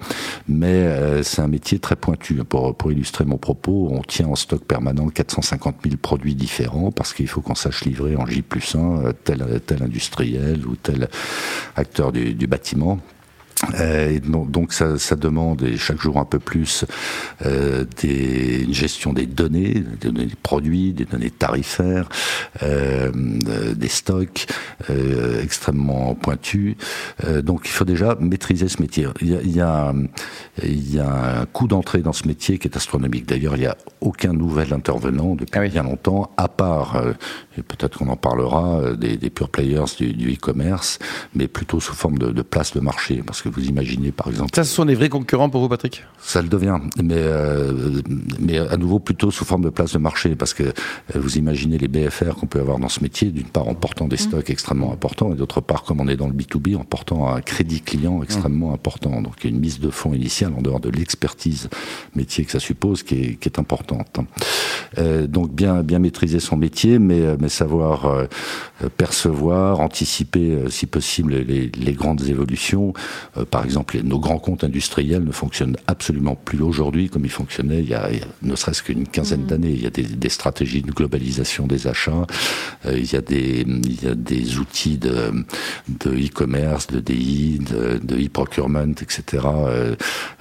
Mais 0.49 0.67
euh, 0.67 1.23
c'est 1.23 1.43
un 1.43 1.49
métier 1.49 1.79
très 1.79 1.97
pointu. 1.97 2.37
Pour, 2.45 2.77
pour 2.77 2.93
illustrer 2.93 3.25
mon 3.25 3.39
propos, 3.39 3.89
on 3.93 4.03
tient 4.03 4.29
en 4.29 4.37
stock 4.37 4.65
permanent 4.65 5.09
450 5.09 5.77
000 5.85 5.97
produits 5.97 6.35
différents, 6.35 6.91
parce 6.91 7.13
qu'il 7.13 7.29
faut 7.29 7.41
qu'on 7.41 7.55
sache 7.55 7.85
livrer 7.85 8.17
en 8.17 8.27
J 8.27 8.43
plus 8.43 8.75
1 8.75 9.13
tel, 9.25 9.61
tel 9.67 9.83
industriel 9.83 10.67
ou 10.67 10.77
tel 10.77 11.09
acteur 11.77 12.13
du, 12.13 12.35
du 12.35 12.47
bâtiment. 12.47 12.99
Euh, 13.81 14.11
et 14.11 14.21
donc 14.21 14.75
ça, 14.75 14.99
ça, 14.99 15.17
demande 15.17 15.63
et 15.63 15.79
chaque 15.79 15.99
jour 15.99 16.19
un 16.19 16.27
peu 16.27 16.39
plus 16.39 16.85
euh, 17.47 17.87
des, 18.03 18.65
une 18.65 18.75
gestion 18.75 19.15
des 19.15 19.25
données, 19.25 19.75
des 19.75 20.11
données 20.11 20.27
des 20.27 20.37
produits, 20.43 20.93
des 20.93 21.07
données 21.07 21.31
tarifaires, 21.31 22.09
euh, 22.63 23.11
des 23.75 23.89
stocks 23.89 24.47
euh, 24.91 25.43
extrêmement 25.43 26.15
pointus. 26.15 26.77
Euh, 27.25 27.41
donc 27.41 27.63
il 27.65 27.71
faut 27.71 27.87
déjà 27.87 28.15
maîtriser 28.21 28.69
ce 28.69 28.83
métier. 28.83 29.07
Il 29.23 29.31
y 29.31 29.35
a, 29.35 29.41
il 29.41 29.57
y 29.57 29.61
a, 29.63 29.95
il 30.63 30.95
y 30.95 31.01
a 31.01 31.41
un 31.41 31.47
coût 31.47 31.67
d'entrée 31.67 32.03
dans 32.03 32.13
ce 32.13 32.29
métier 32.29 32.59
qui 32.59 32.69
est 32.69 32.77
astronomique. 32.77 33.27
D'ailleurs, 33.27 33.57
il 33.57 33.61
n'y 33.61 33.67
a 33.67 33.77
aucun 34.03 34.35
nouvel 34.35 34.75
intervenant 34.75 35.35
depuis 35.35 35.59
ah 35.59 35.61
oui. 35.61 35.71
bien 35.71 35.83
longtemps, 35.83 36.31
à 36.37 36.49
part, 36.49 36.97
euh, 36.97 37.13
et 37.57 37.63
peut-être 37.63 37.99
qu'on 37.99 38.09
en 38.09 38.17
parlera, 38.17 38.93
des, 38.97 39.17
des 39.17 39.31
pure 39.31 39.49
players 39.49 39.85
du 39.99 40.35
e-commerce, 40.35 40.99
mais 41.35 41.49
plutôt 41.49 41.81
sous 41.81 41.95
forme 41.95 42.19
de, 42.19 42.31
de 42.31 42.43
place 42.43 42.75
de 42.75 42.81
marché, 42.81 43.23
parce 43.27 43.41
que 43.41 43.46
que 43.51 43.61
vous 43.61 43.67
imaginez, 43.67 44.13
par 44.13 44.29
exemple. 44.29 44.51
Ça, 44.55 44.65
ce 44.65 44.75
sont 44.75 44.85
des 44.85 44.95
vrais 44.95 45.09
concurrents 45.09 45.49
pour 45.49 45.61
vous, 45.61 45.69
Patrick? 45.69 46.05
Ça 46.21 46.43
le 46.43 46.49
devient, 46.49 46.79
mais, 47.03 47.15
euh, 47.17 48.01
mais 48.41 48.59
à 48.59 48.77
nouveau 48.77 48.99
plutôt 48.99 49.31
sous 49.31 49.45
forme 49.45 49.63
de 49.63 49.71
place 49.71 49.93
de 49.93 49.99
marché, 49.99 50.35
parce 50.37 50.55
que 50.55 50.65
euh, 50.65 50.73
vous 51.15 51.39
imaginez 51.39 51.79
les 51.79 51.89
BFR 51.89 52.35
qu'on 52.35 52.47
peut 52.47 52.61
avoir 52.61 52.79
dans 52.79 52.89
ce 52.89 53.03
métier, 53.03 53.31
d'une 53.31 53.47
part 53.47 53.69
en 53.69 53.75
portant 53.75 54.09
des 54.09 54.17
mmh. 54.17 54.19
stocks 54.19 54.49
mmh. 54.49 54.53
extrêmement 54.53 54.93
importants, 54.93 55.33
et 55.33 55.37
d'autre 55.37 55.61
part, 55.61 55.83
comme 55.83 56.01
on 56.01 56.09
est 56.09 56.17
dans 56.17 56.29
le 56.29 56.35
B2B, 56.35 56.77
en 56.77 56.85
portant 56.85 57.29
un 57.29 57.41
crédit 57.41 57.81
client 57.81 58.23
extrêmement 58.23 58.71
mmh. 58.71 58.75
important. 58.75 59.23
Donc 59.23 59.35
il 59.41 59.51
y 59.51 59.53
a 59.53 59.55
une 59.55 59.61
mise 59.61 59.81
de 59.81 59.91
fonds 59.91 60.15
initiale 60.15 60.53
en 60.57 60.63
dehors 60.63 60.81
de 60.81 60.91
l'expertise 60.91 61.69
métier 62.15 62.45
que 62.45 62.53
ça 62.53 62.61
suppose, 62.61 63.03
qui 63.03 63.15
est, 63.15 63.35
qui 63.37 63.49
est 63.49 63.59
importante. 63.59 64.19
Euh, 64.99 65.27
donc 65.27 65.53
bien, 65.53 65.83
bien 65.83 65.99
maîtriser 65.99 66.41
son 66.41 66.57
métier, 66.57 66.99
mais, 66.99 67.21
euh, 67.21 67.37
mais 67.39 67.49
savoir 67.49 68.07
euh, 68.07 68.89
percevoir, 68.97 69.81
anticiper, 69.81 70.51
euh, 70.53 70.69
si 70.69 70.87
possible, 70.87 71.35
les, 71.35 71.71
les 71.71 71.93
grandes 71.93 72.29
évolutions, 72.29 72.93
euh, 73.39 73.45
par 73.45 73.65
exemple, 73.65 73.99
nos 74.03 74.19
grands 74.19 74.39
comptes 74.39 74.65
industriels 74.65 75.25
ne 75.25 75.33
fonctionnent 75.33 75.77
absolument 75.87 76.35
plus 76.35 76.63
aujourd'hui 76.63 77.09
comme 77.09 77.25
ils 77.25 77.31
fonctionnaient 77.31 77.81
il 77.81 77.89
y 77.89 77.95
a, 77.95 78.11
il 78.11 78.19
y 78.19 78.23
a 78.23 78.27
ne 78.43 78.57
serait-ce 78.57 78.83
qu'une 78.83 79.07
quinzaine 79.07 79.43
mmh. 79.43 79.47
d'années. 79.47 79.73
Il 79.73 79.83
y 79.83 79.87
a 79.87 79.91
des, 79.91 80.03
des, 80.03 80.29
stratégies 80.29 80.83
de 80.83 80.93
globalisation 80.93 81.67
des 81.67 81.87
achats, 81.87 82.27
euh, 82.87 82.99
il, 82.99 83.11
y 83.11 83.17
a 83.17 83.21
des, 83.21 83.65
il 83.67 84.03
y 84.03 84.09
a 84.09 84.15
des 84.15 84.59
outils 84.59 84.99
de 84.99 85.45
e-commerce, 86.07 86.87
de, 86.89 86.99
e 86.99 87.01
de, 87.01 87.01
DI, 87.01 87.59
de 87.59 88.17
e-procurement, 88.17 88.93
etc., 89.01 89.47
euh, 89.47 89.95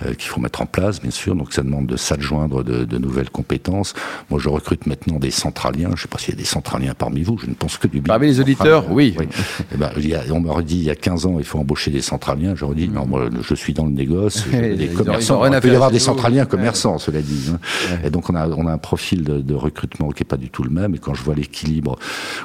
euh, 0.05 0.13
qu'il 0.13 0.29
faut 0.29 0.41
mettre 0.41 0.61
en 0.61 0.65
place, 0.65 1.01
bien 1.01 1.11
sûr. 1.11 1.35
Donc 1.35 1.53
ça 1.53 1.63
demande 1.63 1.87
de 1.87 1.97
s'adjoindre 1.97 2.63
de, 2.63 2.85
de, 2.85 2.97
nouvelles 2.97 3.29
compétences. 3.29 3.93
Moi, 4.29 4.39
je 4.39 4.49
recrute 4.49 4.85
maintenant 4.85 5.19
des 5.19 5.31
centraliens. 5.31 5.89
Je 5.89 5.93
ne 5.93 5.99
sais 5.99 6.07
pas 6.07 6.17
s'il 6.17 6.33
y 6.33 6.37
a 6.37 6.39
des 6.39 6.45
centraliens 6.45 6.93
parmi 6.93 7.23
vous. 7.23 7.37
Je 7.37 7.47
ne 7.47 7.53
pense 7.53 7.77
que 7.77 7.87
du 7.87 8.01
Parmi 8.01 8.27
les 8.27 8.39
auditeurs, 8.39 8.91
oui. 8.91 9.15
oui. 9.17 9.27
Eh 9.73 9.77
ben, 9.77 9.91
il 9.97 10.07
y 10.07 10.15
a, 10.15 10.23
on 10.31 10.39
m'aurait 10.39 10.63
dit 10.63 10.77
il 10.77 10.83
y 10.83 10.89
a 10.89 10.95
15 10.95 11.25
ans, 11.25 11.35
il 11.39 11.45
faut 11.45 11.59
embaucher 11.59 11.91
des 11.91 12.01
centraliens. 12.01 12.55
J'aurais 12.55 12.75
dit, 12.75 12.84
non, 12.87 13.05
moi, 13.05 13.29
je 13.41 13.55
suis 13.55 13.73
dans 13.73 13.85
le 13.85 13.91
négoce, 13.91 14.47
des 14.51 14.87
commerçants. 14.87 15.45
Il 15.45 15.59
peut 15.59 15.71
y 15.71 15.75
avoir 15.75 15.91
des 15.91 15.99
centraliens 15.99 16.45
commerçants, 16.45 16.97
cela 16.97 17.21
dit. 17.21 17.51
Hein. 17.51 17.59
Et 18.03 18.09
donc, 18.09 18.29
on 18.29 18.35
a, 18.35 18.47
on 18.49 18.67
a 18.67 18.71
un 18.71 18.77
profil 18.77 19.23
de, 19.23 19.39
de 19.39 19.53
recrutement 19.53 20.09
qui 20.09 20.23
est 20.23 20.25
pas 20.25 20.37
du 20.37 20.49
tout 20.49 20.63
le 20.63 20.69
même. 20.69 20.95
Et 20.95 20.97
quand 20.97 21.13
je 21.13 21.23
vois 21.23 21.35
l'équilibre 21.35 21.97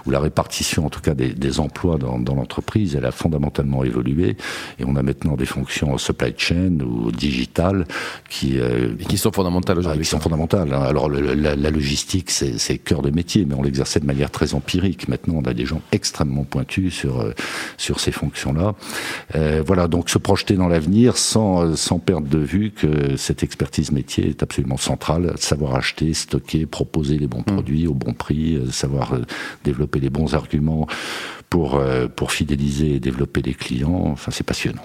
ou 0.06 0.10
la 0.10 0.20
répartition, 0.20 0.86
en 0.86 0.90
tout 0.90 1.00
cas, 1.00 1.14
des, 1.14 1.32
des 1.32 1.60
emplois 1.60 1.98
dans, 1.98 2.18
dans 2.18 2.34
l'entreprise, 2.34 2.94
elle 2.96 3.06
a 3.06 3.12
fondamentalement 3.12 3.84
évolué. 3.84 4.36
Et 4.78 4.84
on 4.86 4.96
a 4.96 5.02
maintenant 5.02 5.36
des 5.36 5.46
fonctions 5.46 5.96
supply 5.98 6.34
chain 6.36 6.78
ou 6.80 7.10
digital 7.10 7.86
qui, 8.28 8.58
euh, 8.58 8.94
qui 9.08 9.18
sont 9.18 9.32
fondamentales 9.32 9.78
aujourd'hui. 9.78 10.02
Qui 10.02 10.10
sont 10.10 10.20
fondamentales. 10.20 10.72
Hein. 10.72 10.82
Alors, 10.82 11.08
le, 11.08 11.34
la, 11.34 11.56
la, 11.56 11.70
logistique, 11.70 12.30
c'est 12.30 12.78
cœur 12.78 13.02
de 13.02 13.10
métier, 13.10 13.44
mais 13.44 13.54
on 13.54 13.62
l'exerçait 13.62 14.00
de 14.00 14.06
manière 14.06 14.30
très 14.30 14.54
empirique. 14.54 15.08
Maintenant, 15.08 15.34
on 15.36 15.44
a 15.44 15.54
des 15.54 15.66
gens 15.66 15.82
extrêmement 15.92 16.44
pointus 16.44 16.94
sur, 16.94 17.20
euh, 17.20 17.32
sur 17.76 18.00
ces 18.00 18.12
fonctions-là. 18.12 18.74
Euh, 19.34 19.62
voilà, 19.66 19.88
donc 19.88 20.10
se 20.10 20.18
projeter 20.30 20.54
dans 20.54 20.68
l'avenir 20.68 21.16
sans, 21.16 21.74
sans 21.74 21.98
perdre 21.98 22.28
de 22.28 22.38
vue 22.38 22.70
que 22.70 23.16
cette 23.16 23.42
expertise 23.42 23.90
métier 23.90 24.28
est 24.28 24.44
absolument 24.44 24.76
centrale. 24.76 25.32
Savoir 25.38 25.74
acheter, 25.74 26.14
stocker, 26.14 26.66
proposer 26.66 27.18
les 27.18 27.26
bons 27.26 27.40
mmh. 27.40 27.52
produits 27.52 27.86
au 27.88 27.94
bon 27.94 28.12
prix, 28.12 28.54
euh, 28.54 28.70
savoir 28.70 29.14
euh, 29.14 29.24
développer 29.64 29.98
les 29.98 30.08
bons 30.08 30.36
arguments 30.36 30.86
pour, 31.48 31.82
pour 32.14 32.30
fidéliser 32.30 32.94
et 32.94 33.00
développer 33.00 33.42
les 33.42 33.54
clients. 33.54 34.04
Enfin, 34.12 34.30
c'est 34.30 34.46
passionnant. 34.46 34.84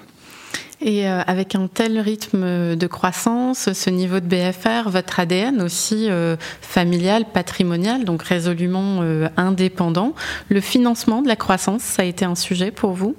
Et 0.81 1.07
euh, 1.07 1.21
avec 1.25 1.55
un 1.55 1.67
tel 1.67 1.99
rythme 1.99 2.75
de 2.75 2.87
croissance, 2.87 3.71
ce 3.71 3.89
niveau 3.89 4.19
de 4.19 4.25
BFR, 4.25 4.89
votre 4.89 5.19
ADN 5.19 5.61
aussi 5.61 6.09
euh, 6.09 6.35
familial, 6.61 7.25
patrimonial, 7.33 8.03
donc 8.03 8.23
résolument 8.23 8.99
euh, 9.01 9.29
indépendant, 9.37 10.13
le 10.49 10.59
financement 10.59 11.21
de 11.21 11.27
la 11.27 11.35
croissance, 11.35 11.81
ça 11.81 12.01
a 12.01 12.05
été 12.05 12.25
un 12.25 12.35
sujet 12.35 12.71
pour 12.71 12.91
vous? 12.91 13.15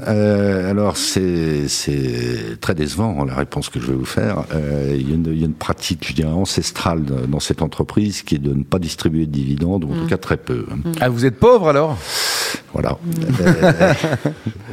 Euh, 0.00 0.70
alors 0.70 0.96
c'est 0.96 1.66
très 2.60 2.74
décevant 2.74 3.24
la 3.24 3.34
réponse 3.34 3.68
que 3.68 3.78
je 3.80 3.86
vais 3.86 3.94
vous 3.94 4.04
faire. 4.04 4.44
Euh, 4.54 4.96
il, 4.98 5.08
y 5.08 5.12
a 5.12 5.14
une, 5.14 5.26
il, 5.26 5.38
y 5.38 5.42
a 5.42 5.46
une, 5.46 5.54
pratique, 5.54 6.08
je 6.08 6.14
dirais, 6.14 6.30
ancestrale 6.30 7.04
dans 7.04 7.40
cette 7.40 7.62
entreprise 7.62 8.22
qui 8.22 8.36
est 8.36 8.38
de 8.38 8.54
ne 8.54 8.64
pas 8.64 8.78
distribuer 8.78 9.26
de 9.26 9.32
dividendes, 9.32 9.84
ou 9.84 9.92
en 9.92 9.94
tout 9.94 10.04
mmh. 10.04 10.08
cas 10.08 10.16
très 10.16 10.36
peu. 10.36 10.66
Ah, 11.00 11.08
vous 11.08 11.26
êtes 11.26 11.38
pauvre 11.38 11.68
alors? 11.68 11.98
Voilà. 12.72 12.98
Euh, 13.40 13.94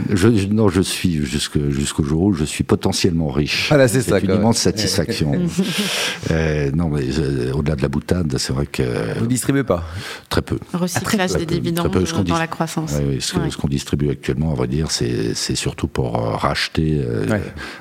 je, 0.10 0.28
non, 0.48 0.70
je 0.70 0.82
suis 0.82 1.26
jusqu'au 1.26 2.04
jour 2.04 2.22
où 2.24 2.34
je 2.34 2.46
suis 2.46 2.64
potentiellement 2.64 3.30
riche. 3.30 3.72
Ah 3.72 3.88
c'est 3.88 4.02
ça. 4.02 4.20
une 4.20 4.36
immense 4.36 4.58
satisfaction. 4.58 5.34
euh, 6.32 6.72
non, 6.72 6.90
mais 6.90 7.04
euh, 7.20 7.52
au-delà 7.54 7.76
de 7.76 7.82
la 7.82 7.90
boutade, 7.90 8.38
c'est 8.38 8.54
vrai 8.54 8.66
que. 8.66 8.84
Vous 9.20 9.28
distribuez 9.28 9.64
pas 9.64 9.84
Très 10.30 10.42
peu. 10.42 10.60
Recyclage 10.74 11.34
des 11.34 11.46
dividendes 11.46 11.92
dans 12.26 12.38
la 12.38 12.48
croissance. 12.48 12.94
oui, 13.06 13.18
ce, 13.20 13.36
ce 13.50 13.58
qu'on 13.58 13.68
distribue 13.68 14.10
actuellement, 14.10 14.52
à 14.52 14.56
vrai 14.56 14.68
dire, 14.68 14.92
c'est 14.92 15.56
surtout 15.56 15.88
pour 15.88 16.18
euh, 16.18 16.36
racheter 16.36 17.02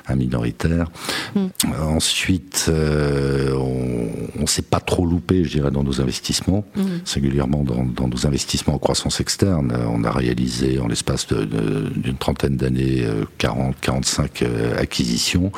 un 0.07 0.15
minoritaire. 0.15 0.87
Mm. 1.35 1.47
Ensuite, 1.81 2.69
on 2.69 4.41
ne 4.41 4.47
s'est 4.47 4.63
pas 4.63 4.79
trop 4.79 5.05
loupé, 5.05 5.45
je 5.45 5.51
dirais, 5.51 5.71
dans 5.71 5.83
nos 5.83 6.01
investissements, 6.01 6.65
mm. 6.75 6.81
singulièrement 7.05 7.63
dans, 7.63 7.85
dans, 7.85 8.07
nos 8.07 8.25
investissements 8.25 8.75
en 8.75 8.79
croissance 8.79 9.21
externe. 9.21 9.73
On 9.87 10.03
a 10.03 10.08
réalisé 10.11 10.79
en 10.79 10.87
l'espace 10.87 11.27
d'une 11.27 12.17
trentaine 12.17 12.55
d'années 12.55 13.05
40, 13.37 13.71
euh, 13.71 13.77
45 13.81 14.41
euh, 14.41 14.77
acquisitions. 14.79 15.51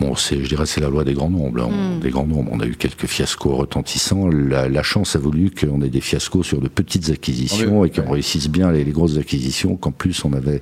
Bon, 0.00 0.16
c'est, 0.16 0.42
je 0.42 0.48
dirais, 0.48 0.66
c'est 0.66 0.80
la 0.80 0.88
loi 0.88 1.04
des 1.04 1.14
grands 1.14 1.30
nombres. 1.30 1.66
On, 1.66 1.96
hmm. 1.96 2.00
Des 2.00 2.10
grands 2.10 2.26
nombres. 2.26 2.50
On 2.52 2.60
a 2.60 2.66
eu 2.66 2.74
quelques 2.74 3.06
fiascos 3.06 3.54
retentissants. 3.54 4.28
La, 4.28 4.82
chance 4.82 5.16
a 5.16 5.18
voulu 5.18 5.50
qu'on 5.50 5.80
ait 5.82 5.88
des 5.88 6.00
fiascos 6.00 6.42
sur 6.42 6.60
de 6.60 6.68
petites 6.68 7.10
acquisitions 7.10 7.82
ah 7.82 7.86
et 7.86 7.90
qu'on 7.90 8.10
réussisse 8.10 8.48
bien 8.48 8.70
les, 8.72 8.84
grosses 8.84 9.18
acquisitions. 9.18 9.76
Qu'en 9.76 9.92
plus 9.92 10.24
on 10.24 10.32
avait, 10.32 10.60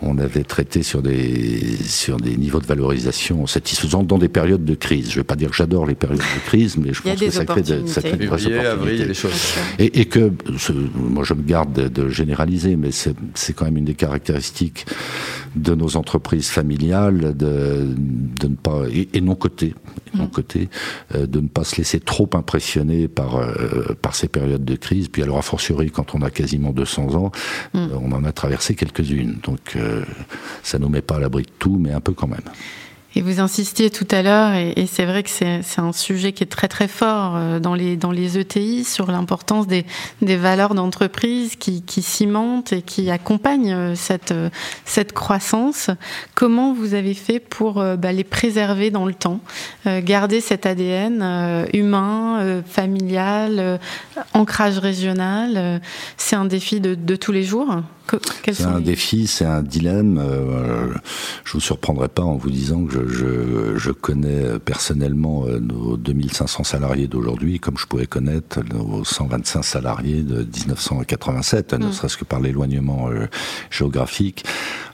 on 0.00 0.18
avait 0.18 0.44
traité 0.44 0.82
sur 0.82 1.02
des, 1.02 1.76
sur 1.84 2.18
des 2.18 2.36
niveaux 2.36 2.60
de 2.60 2.66
valorisation 2.66 3.46
satisfaisants 3.46 4.04
dans 4.04 4.18
des 4.18 4.28
périodes 4.28 4.64
de 4.64 4.74
crise. 4.74 5.10
Je 5.10 5.16
vais 5.16 5.24
pas 5.24 5.36
dire 5.36 5.50
que 5.50 5.56
j'adore 5.56 5.86
les 5.86 5.94
périodes 5.94 6.18
de 6.18 6.46
crise, 6.46 6.76
mais 6.76 6.92
je 6.92 7.02
pense 7.02 7.18
que 7.18 7.30
ça 7.30 7.44
crée, 7.44 7.62
de, 7.62 7.86
ça 7.86 8.00
crée 8.00 8.16
des 8.16 8.26
opportunités. 8.26 9.12
Et, 9.78 10.00
et, 10.00 10.04
que, 10.04 10.32
moi, 10.94 11.24
je 11.24 11.34
me 11.34 11.42
garde 11.42 11.72
de, 11.72 11.88
de 11.88 12.08
générer 12.08 12.41
mais 12.76 12.90
c'est 12.92 13.52
quand 13.54 13.64
même 13.64 13.76
une 13.76 13.84
des 13.84 13.94
caractéristiques 13.94 14.86
de 15.54 15.74
nos 15.74 15.96
entreprises 15.96 16.48
familiales 16.48 17.36
de, 17.36 17.94
de 17.96 18.48
ne 18.48 18.54
pas 18.54 18.82
et, 18.90 19.20
non 19.20 19.34
cotées, 19.34 19.74
non 20.14 20.26
côté 20.26 20.68
euh, 21.14 21.26
de 21.26 21.40
ne 21.40 21.48
pas 21.48 21.64
se 21.64 21.76
laisser 21.76 22.00
trop 22.00 22.28
impressionner 22.34 23.08
par 23.08 23.36
euh, 23.36 23.94
par 24.00 24.14
ces 24.14 24.28
périodes 24.28 24.64
de 24.64 24.76
crise. 24.76 25.08
Puis 25.08 25.22
alors 25.22 25.38
a 25.38 25.42
fortiori 25.42 25.90
quand 25.90 26.14
on 26.14 26.22
a 26.22 26.30
quasiment 26.30 26.70
200 26.70 27.14
ans, 27.14 27.32
mm. 27.74 27.78
euh, 27.78 27.88
on 28.00 28.12
en 28.12 28.24
a 28.24 28.32
traversé 28.32 28.74
quelques-unes. 28.74 29.38
Donc 29.42 29.76
ça 30.62 30.78
nous 30.78 30.88
met 30.88 31.02
pas 31.02 31.16
à 31.16 31.20
l'abri 31.20 31.42
de 31.42 31.50
tout, 31.58 31.78
mais 31.78 31.92
un 31.92 32.00
peu 32.00 32.12
quand 32.12 32.28
même. 32.28 32.40
Et 33.14 33.20
vous 33.20 33.40
insistiez 33.40 33.90
tout 33.90 34.08
à 34.10 34.22
l'heure, 34.22 34.54
et, 34.54 34.86
c'est 34.86 35.04
vrai 35.04 35.22
que 35.22 35.28
c'est 35.28 35.62
un 35.78 35.92
sujet 35.92 36.32
qui 36.32 36.42
est 36.42 36.46
très 36.46 36.68
très 36.68 36.88
fort 36.88 37.36
euh, 37.36 37.60
dans 37.60 37.74
les, 37.74 37.96
dans 37.96 38.10
les 38.10 38.38
ETI 38.38 38.84
sur 38.84 39.10
l'importance 39.10 39.66
des, 39.66 39.84
des 40.22 40.36
valeurs 40.36 40.74
d'entreprise 40.74 41.56
qui, 41.56 41.82
qui 41.82 42.00
cimentent 42.00 42.72
et 42.72 42.80
qui 42.80 43.10
accompagnent 43.10 43.72
euh, 43.72 43.94
cette, 43.94 44.32
euh, 44.32 44.48
cette 44.86 45.12
croissance. 45.12 45.90
Comment 46.34 46.72
vous 46.72 46.94
avez 46.94 47.12
fait 47.12 47.38
pour 47.38 47.74
bah, 47.74 48.12
les 48.12 48.24
préserver 48.24 48.90
dans 48.90 49.04
le 49.04 49.14
temps, 49.14 49.40
garder 49.86 50.40
cet 50.40 50.66
ADN 50.66 51.66
humain, 51.72 52.62
familial, 52.66 53.78
ancrage 54.32 54.78
régional 54.78 55.80
C'est 56.16 56.36
un 56.36 56.44
défi 56.44 56.80
de, 56.80 56.94
de 56.94 57.16
tous 57.16 57.32
les 57.32 57.42
jours 57.42 57.82
c'est 58.52 58.64
un 58.64 58.80
défi, 58.80 59.26
c'est 59.26 59.44
un 59.44 59.62
dilemme. 59.62 60.18
Euh, 60.18 60.92
je 61.44 61.52
vous 61.52 61.60
surprendrai 61.60 62.08
pas 62.08 62.22
en 62.22 62.36
vous 62.36 62.50
disant 62.50 62.84
que 62.84 62.92
je, 62.92 63.08
je, 63.08 63.78
je 63.78 63.90
connais 63.90 64.58
personnellement 64.58 65.46
euh, 65.46 65.58
nos 65.60 65.96
2500 65.96 66.64
salariés 66.64 67.08
d'aujourd'hui, 67.08 67.60
comme 67.60 67.78
je 67.78 67.86
pouvais 67.86 68.06
connaître 68.06 68.60
nos 68.72 69.04
125 69.04 69.62
salariés 69.62 70.22
de 70.22 70.38
1987, 70.38 71.74
ne 71.74 71.86
mm. 71.86 71.92
serait-ce 71.92 72.16
que 72.16 72.24
par 72.24 72.40
l'éloignement 72.40 73.08
euh, 73.08 73.26
géographique. 73.70 74.44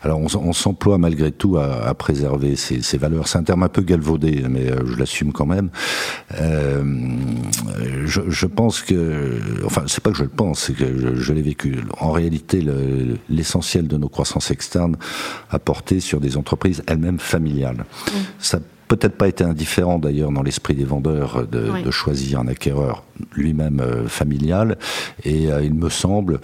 Alors 0.03 0.21
on, 0.21 0.27
on 0.39 0.53
s'emploie 0.53 0.99
malgré 0.99 1.33
tout 1.33 1.57
à, 1.57 1.87
à 1.87 1.95
préserver 1.95 2.57
ces, 2.57 2.83
ces, 2.83 2.99
valeurs. 2.99 3.27
C'est 3.27 3.39
un 3.39 3.43
terme 3.43 3.63
un 3.65 3.69
peu 3.69 3.83
galvaudé, 3.83 4.45
mais 4.49 4.69
je 4.85 4.97
l'assume 4.97 5.33
quand 5.33 5.47
même. 5.47 5.71
Euh, 6.41 6.83
je, 8.05 8.23
je, 8.29 8.47
pense 8.47 8.83
que, 8.83 9.41
enfin, 9.65 9.83
c'est 9.87 10.03
pas 10.03 10.11
que 10.11 10.17
je 10.17 10.23
le 10.23 10.29
pense, 10.29 10.61
c'est 10.61 10.75
que 10.75 10.99
je, 10.99 11.15
je 11.17 11.33
l'ai 11.33 11.43
vécu. 11.43 11.79
En 12.01 12.13
réalité, 12.13 12.61
le, 12.61 12.98
l'essentiel 13.29 13.89
de 13.89 13.97
nos 13.97 14.09
croissances 14.09 14.51
externes 14.51 14.97
a 15.51 15.59
porté 15.59 16.01
sur 16.01 16.21
des 16.21 16.37
entreprises 16.37 16.83
elles-mêmes 16.87 17.19
familiales. 17.19 17.85
Mmh. 17.85 18.11
Ça 18.39 18.61
peut-être 18.89 19.17
pas 19.17 19.29
été 19.29 19.45
indifférent 19.45 19.99
d'ailleurs 19.99 20.33
dans 20.33 20.43
l'esprit 20.43 20.75
des 20.75 20.85
vendeurs 20.85 21.47
de, 21.47 21.83
de, 21.83 21.91
choisir 21.91 22.41
un 22.41 22.49
acquéreur 22.49 23.05
lui-même 23.35 23.81
euh, 23.81 24.09
familial. 24.09 24.79
Et 25.25 25.53
euh, 25.53 25.63
il 25.63 25.75
me 25.75 25.89
semble 25.91 26.41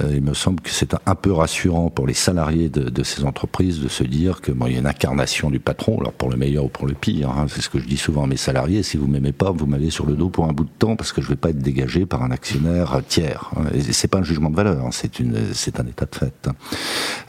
euh, 0.00 0.12
il 0.14 0.22
me 0.22 0.34
semble 0.34 0.60
que 0.60 0.70
c'est 0.70 0.94
un 1.06 1.14
peu 1.14 1.32
rassurant 1.32 1.90
pour 1.90 2.06
les 2.06 2.14
salariés 2.14 2.68
de, 2.68 2.90
de 2.90 3.02
ces 3.02 3.24
entreprises 3.24 3.80
de 3.80 3.88
se 3.88 4.04
dire 4.04 4.40
que 4.40 4.50
bon, 4.50 4.66
il 4.66 4.72
y 4.72 4.76
a 4.76 4.80
une 4.80 4.86
incarnation 4.86 5.50
du 5.50 5.60
patron 5.60 5.98
alors 6.00 6.12
pour 6.12 6.30
le 6.30 6.36
meilleur 6.36 6.64
ou 6.64 6.68
pour 6.68 6.86
le 6.86 6.94
pire 6.94 7.30
hein, 7.30 7.46
c'est 7.48 7.62
ce 7.62 7.68
que 7.68 7.78
je 7.78 7.86
dis 7.86 7.96
souvent 7.96 8.24
à 8.24 8.26
mes 8.26 8.36
salariés 8.36 8.82
si 8.82 8.96
vous 8.96 9.06
m'aimez 9.06 9.32
pas 9.32 9.50
vous 9.52 9.66
m'avez 9.66 9.90
sur 9.90 10.06
le 10.06 10.14
dos 10.14 10.28
pour 10.28 10.46
un 10.46 10.52
bout 10.52 10.64
de 10.64 10.70
temps 10.78 10.96
parce 10.96 11.12
que 11.12 11.22
je 11.22 11.28
vais 11.28 11.36
pas 11.36 11.50
être 11.50 11.58
dégagé 11.58 12.06
par 12.06 12.22
un 12.22 12.30
actionnaire 12.30 13.00
tiers 13.06 13.50
hein, 13.56 13.64
et 13.74 13.92
c'est 13.92 14.08
pas 14.08 14.18
un 14.18 14.24
jugement 14.24 14.50
de 14.50 14.56
valeur 14.56 14.84
hein, 14.84 14.90
c'est 14.90 15.20
une 15.20 15.36
c'est 15.52 15.78
un 15.78 15.86
état 15.86 16.06
de 16.06 16.14
fait 16.14 16.48
hein. 16.48 16.54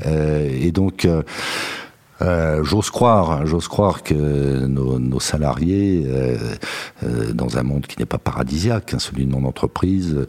euh, 0.06 0.50
et 0.50 0.72
donc 0.72 1.08
euh, 2.22 2.64
j'ose 2.64 2.90
croire, 2.90 3.46
j'ose 3.46 3.68
croire 3.68 4.02
que 4.02 4.66
nos, 4.66 5.00
nos 5.00 5.20
salariés, 5.20 6.04
euh, 6.06 6.38
euh, 7.04 7.34
dans 7.34 7.58
un 7.58 7.64
monde 7.64 7.88
qui 7.88 8.00
n'est 8.00 8.06
pas 8.06 8.18
paradisiaque, 8.18 8.94
hein, 8.94 9.00
celui 9.00 9.26
de 9.26 9.32
mon 9.32 9.46
entreprise, 9.46 10.26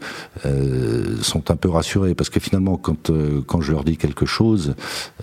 sont 1.21 1.51
un 1.51 1.55
peu 1.55 1.69
rassurés 1.69 2.15
parce 2.15 2.29
que 2.29 2.39
finalement, 2.39 2.77
quand 2.77 3.11
quand 3.45 3.61
je 3.61 3.71
leur 3.71 3.83
dis 3.83 3.97
quelque 3.97 4.25
chose, 4.25 4.75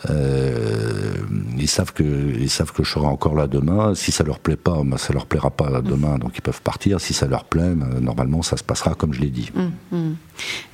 ils 0.08 1.68
savent 1.68 1.92
que 1.92 2.02
ils 2.02 2.50
savent 2.50 2.72
que 2.72 2.82
je 2.84 2.90
serai 2.90 3.06
encore 3.06 3.34
là 3.34 3.46
demain. 3.46 3.94
Si 3.94 4.12
ça 4.12 4.24
leur 4.24 4.38
plaît 4.38 4.56
pas, 4.56 4.82
ben, 4.84 4.96
ça 4.96 5.12
leur 5.12 5.26
plaira 5.26 5.50
pas 5.50 5.80
demain, 5.82 6.18
donc 6.18 6.32
ils 6.36 6.42
peuvent 6.42 6.62
partir. 6.62 7.00
Si 7.00 7.14
ça 7.14 7.26
leur 7.26 7.44
plaît, 7.44 7.74
ben, 7.74 8.00
normalement, 8.00 8.42
ça 8.42 8.56
se 8.56 8.64
passera 8.64 8.94
comme 8.94 9.12
je 9.12 9.20
l'ai 9.20 9.30
dit. 9.30 9.50
Mmh, 9.54 9.96
mmh. 9.96 10.14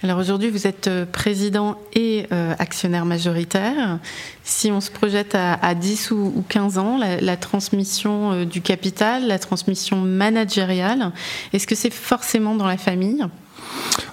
Alors 0.03 0.19
aujourd'hui, 0.19 0.51
vous 0.51 0.67
êtes 0.67 0.91
président 1.13 1.79
et 1.95 2.27
actionnaire 2.59 3.05
majoritaire. 3.05 3.99
Si 4.43 4.71
on 4.73 4.81
se 4.81 4.91
projette 4.91 5.35
à, 5.35 5.55
à 5.55 5.75
10 5.81 6.11
ou, 6.13 6.45
15 6.49 6.79
ans, 6.79 6.99
la, 6.99 7.21
la 7.21 7.37
transmission 7.37 8.33
euh, 8.33 8.45
du 8.45 8.61
capital, 8.61 9.27
la 9.27 9.39
transmission 9.39 9.97
managériale, 9.97 11.13
est-ce 11.53 11.67
que 11.67 11.75
c'est 11.75 11.93
forcément 11.93 12.55
dans 12.55 12.67
la 12.67 12.77
famille? 12.77 13.25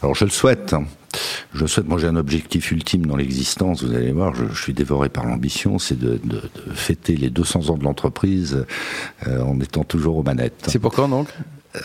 Alors 0.02 0.16
je 0.16 0.26
le 0.26 0.32
souhaite. 0.32 0.76
Je 1.54 1.66
souhaite, 1.66 1.88
moi 1.88 1.98
j'ai 1.98 2.08
un 2.08 2.16
objectif 2.16 2.72
ultime 2.72 3.06
dans 3.06 3.16
l'existence, 3.16 3.84
vous 3.84 3.94
allez 3.94 4.12
voir, 4.12 4.36
je, 4.36 4.46
je 4.52 4.62
suis 4.62 4.74
dévoré 4.74 5.10
par 5.10 5.26
l'ambition, 5.26 5.80
c'est 5.80 5.98
de, 5.98 6.20
de, 6.24 6.42
de, 6.42 6.74
fêter 6.74 7.16
les 7.16 7.30
200 7.30 7.70
ans 7.70 7.78
de 7.78 7.84
l'entreprise 7.84 8.66
euh, 9.26 9.42
en 9.42 9.60
étant 9.60 9.84
toujours 9.84 10.18
aux 10.18 10.24
manettes. 10.24 10.66
C'est 10.68 10.80
pour 10.80 10.94
quand 10.94 11.08
donc? 11.08 11.28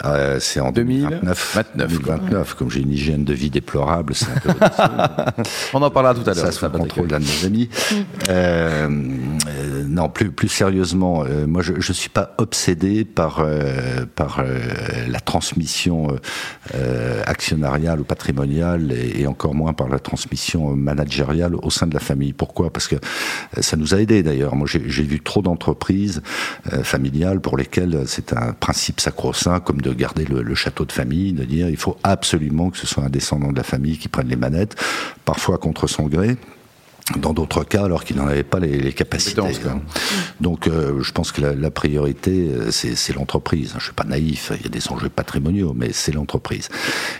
Euh, 0.04 0.38
c'est 0.40 0.61
en 0.61 0.72
2029. 0.72 1.58
2029, 1.76 2.54
comme 2.54 2.70
j'ai 2.70 2.80
une 2.80 2.92
hygiène 2.92 3.25
de 3.25 3.34
vie 3.34 3.50
déplorable, 3.50 4.14
c'est 4.14 4.26
un 4.26 4.40
peu 4.40 4.52
On 5.72 5.82
en 5.82 5.90
parlera 5.90 6.14
tout 6.14 6.28
à 6.28 6.34
l'heure. 6.34 6.46
Ça 6.46 6.52
sous 6.52 6.64
le 6.64 6.70
contrôle 6.70 7.08
d'un 7.08 7.20
de 7.20 7.25
mes 7.25 7.44
amis. 7.44 7.68
euh, 8.28 8.88
euh, 8.88 9.84
non, 9.87 10.08
plus 10.08 10.30
plus 10.30 10.49
sérieusement, 10.49 11.25
moi 11.46 11.62
je 11.62 11.75
je 11.78 11.92
suis 11.92 12.08
pas 12.08 12.34
obsédé 12.38 13.04
par 13.04 13.44
par 14.14 14.44
la 15.08 15.20
transmission 15.20 16.16
actionnariale 17.26 18.00
ou 18.00 18.04
patrimoniale 18.04 18.92
et, 18.92 19.22
et, 19.22 19.26
encore 19.26 19.54
moins 19.54 19.72
par 19.72 19.88
la 19.88 19.99
transmission 19.99 20.75
managériale 20.76 21.54
au 21.54 21.70
sein 21.70 21.87
de 21.87 21.94
la 21.94 22.00
famille. 22.00 22.32
Pourquoi? 22.32 22.72
Parce 22.72 22.88
que 22.88 22.96
ça 23.61 23.76
nous 23.76 23.94
a 23.94 23.99
aidé 23.99 24.22
d'ailleurs. 24.22 24.54
Moi 24.54 24.66
j'ai 24.66 25.02
vu 25.02 25.20
trop 25.20 25.42
d'entreprises 25.42 26.22
familiales 26.82 27.40
pour 27.40 27.56
lesquelles 27.56 28.04
c'est 28.06 28.32
un 28.32 28.52
principe 28.52 29.00
sacro-saint 29.00 29.61
comme 29.61 29.81
de 29.82 29.92
garder 29.92 30.24
le, 30.24 30.54
château 30.54 30.84
de 30.84 30.92
famille, 30.92 31.32
de 31.32 31.44
dire 31.44 31.68
il 31.68 31.76
faut 31.76 31.98
absolument 32.02 32.70
que 32.70 32.78
ce 32.78 32.86
soit 32.86 33.04
un 33.04 33.10
descendant 33.10 33.52
de 33.52 33.56
la 33.56 33.62
famille 33.62 33.98
qui 33.98 34.08
prenne 34.08 34.28
les 34.28 34.36
manettes, 34.36 34.76
parfois 35.24 35.58
contre 35.58 35.86
son 35.86 36.06
gré. 36.06 36.36
Dans 37.16 37.32
d'autres 37.32 37.64
cas 37.64 37.85
alors 37.85 38.04
qu'il 38.04 38.16
n'en 38.16 38.26
avait 38.26 38.42
pas 38.44 38.61
les, 38.61 38.92
capacités. 38.92 39.42
Donc 40.40 40.66
euh, 40.66 41.02
je 41.02 41.12
pense 41.12 41.32
que 41.32 41.40
la, 41.40 41.71
priorité, 41.71 42.49
euh, 42.49 42.71
c'est 42.71 43.14
l'entreprise. 43.14 43.71
Je 43.71 43.76
ne 43.76 43.80
suis 43.80 43.92
pas 43.92 44.04
naïf, 44.04 44.52
il 44.56 44.62
y 44.62 44.66
a 44.66 44.68
des 44.68 44.88
enjeux 44.88 45.09
patrimoniaux, 45.09 45.73
mais 45.75 45.92
c'est 45.92 46.12
l'entreprise. 46.12 46.68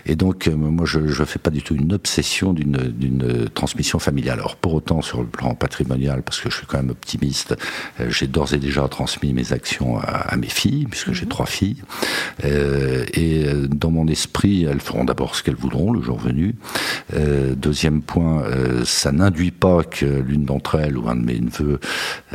Et 0.05 0.15
donc 0.15 0.47
euh, 0.47 0.55
moi, 0.55 0.85
je 0.85 0.99
ne 0.99 1.25
fais 1.25 1.39
pas 1.39 1.49
du 1.49 1.61
tout 1.61 1.75
une 1.75 1.93
obsession 1.93 2.53
d'une 2.53 3.49
transmission 3.53 3.99
familiale. 3.99 4.39
Alors 4.39 4.55
pour 4.55 4.73
autant, 4.73 5.01
sur 5.01 5.21
le 5.21 5.27
plan 5.27 5.53
patrimonial, 5.53 6.23
parce 6.23 6.39
que 6.39 6.49
je 6.49 6.57
suis 6.57 6.65
quand 6.65 6.77
même 6.77 6.91
optimiste, 6.91 7.55
j'ai 8.07 8.27
d'ores 8.27 8.53
et 8.53 8.57
déjà 8.57 8.87
transmis 8.87 9.33
mes 9.33 9.51
actions 9.51 9.99
à, 9.99 10.35
mes 10.37 10.47
filles, 10.47 10.85
puisque 10.89 11.11
j'ai 11.11 11.25
mhm. 11.25 11.29
trois 11.29 11.45
filles. 11.45 11.81
et 12.43 13.45
dans 13.69 13.91
mon 13.91 14.07
esprit, 14.07 14.63
elles 14.63 14.81
feront 14.81 15.03
d'abord 15.03 15.35
ce 15.35 15.43
qu'elles 15.43 15.55
voudront 15.55 15.91
le 15.91 16.01
jour 16.01 16.17
venu. 16.17 16.55
deuxième 17.55 18.01
point, 18.01 18.43
ça 18.85 19.11
n'induit 19.11 19.51
pas 19.51 19.72
que 19.81 20.05
l'une 20.05 20.45
d'entre 20.45 20.75
elles 20.75 20.97
ou 20.97 21.07
un 21.09 21.15
de 21.15 21.25
mes 21.25 21.39
neveux 21.39 21.79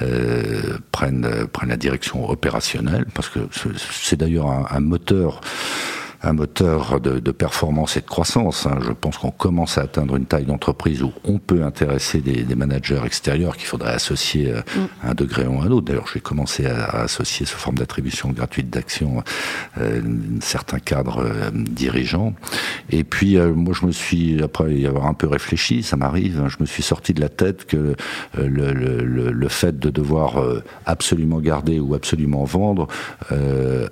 euh, 0.00 0.78
prenne, 0.92 1.46
prenne 1.52 1.68
la 1.68 1.76
direction 1.76 2.28
opérationnelle, 2.28 3.06
parce 3.14 3.28
que 3.28 3.40
c'est 3.90 4.16
d'ailleurs 4.16 4.48
un, 4.70 4.80
moteur 4.80 5.40
un 6.22 6.32
moteur 6.32 7.00
de, 7.00 7.20
de, 7.20 7.30
performance 7.30 7.96
et 7.96 8.00
de 8.00 8.06
croissance. 8.06 8.66
Hein. 8.66 8.78
Je 8.82 8.92
pense 8.92 9.18
qu'on 9.18 9.30
commence 9.30 9.78
à 9.78 9.82
atteindre 9.82 10.16
une 10.16 10.26
taille 10.26 10.46
d'entreprise 10.46 11.02
où 11.02 11.12
on 11.24 11.38
peut 11.38 11.62
intéresser 11.62 12.20
des, 12.20 12.42
des 12.42 12.54
managers 12.54 13.00
extérieurs 13.04 13.56
qu'il 13.56 13.66
faudrait 13.66 13.92
associer 13.92 14.50
euh, 14.50 14.60
mm. 14.76 15.06
à 15.06 15.10
un 15.10 15.14
degré 15.14 15.46
ou 15.46 15.60
à 15.60 15.64
un 15.64 15.70
autre. 15.70 15.86
D'ailleurs, 15.86 16.08
j'ai 16.12 16.20
commencé 16.20 16.66
à, 16.66 16.84
à, 16.84 17.02
associer 17.02 17.46
sous 17.46 17.58
forme 17.58 17.78
d'attribution 17.78 18.30
gratuite 18.30 18.70
d'actions 18.70 19.22
euh, 19.78 20.00
certains 20.40 20.78
cadres 20.78 21.24
euh, 21.24 21.50
dirigeants. 21.52 22.34
Et 22.90 23.04
puis, 23.04 23.36
euh, 23.36 23.52
moi, 23.52 23.74
je 23.78 23.86
me 23.86 23.92
suis, 23.92 24.42
après 24.42 24.74
y 24.74 24.86
avoir 24.86 25.06
un 25.06 25.14
peu 25.14 25.26
réfléchi, 25.26 25.82
ça 25.82 25.96
m'arrive, 25.96 26.40
hein, 26.40 26.48
je 26.48 26.56
me 26.60 26.66
suis 26.66 26.82
sorti 26.82 27.14
de 27.14 27.20
la 27.20 27.28
tête 27.28 27.66
que 27.66 27.94
le, 28.36 28.72
le, 28.72 29.30
le 29.30 29.48
fait 29.48 29.78
de 29.78 29.90
devoir 29.90 30.42
absolument 30.86 31.40
garder 31.40 31.80
ou 31.80 31.94
absolument 31.94 32.44
vendre 32.44 32.88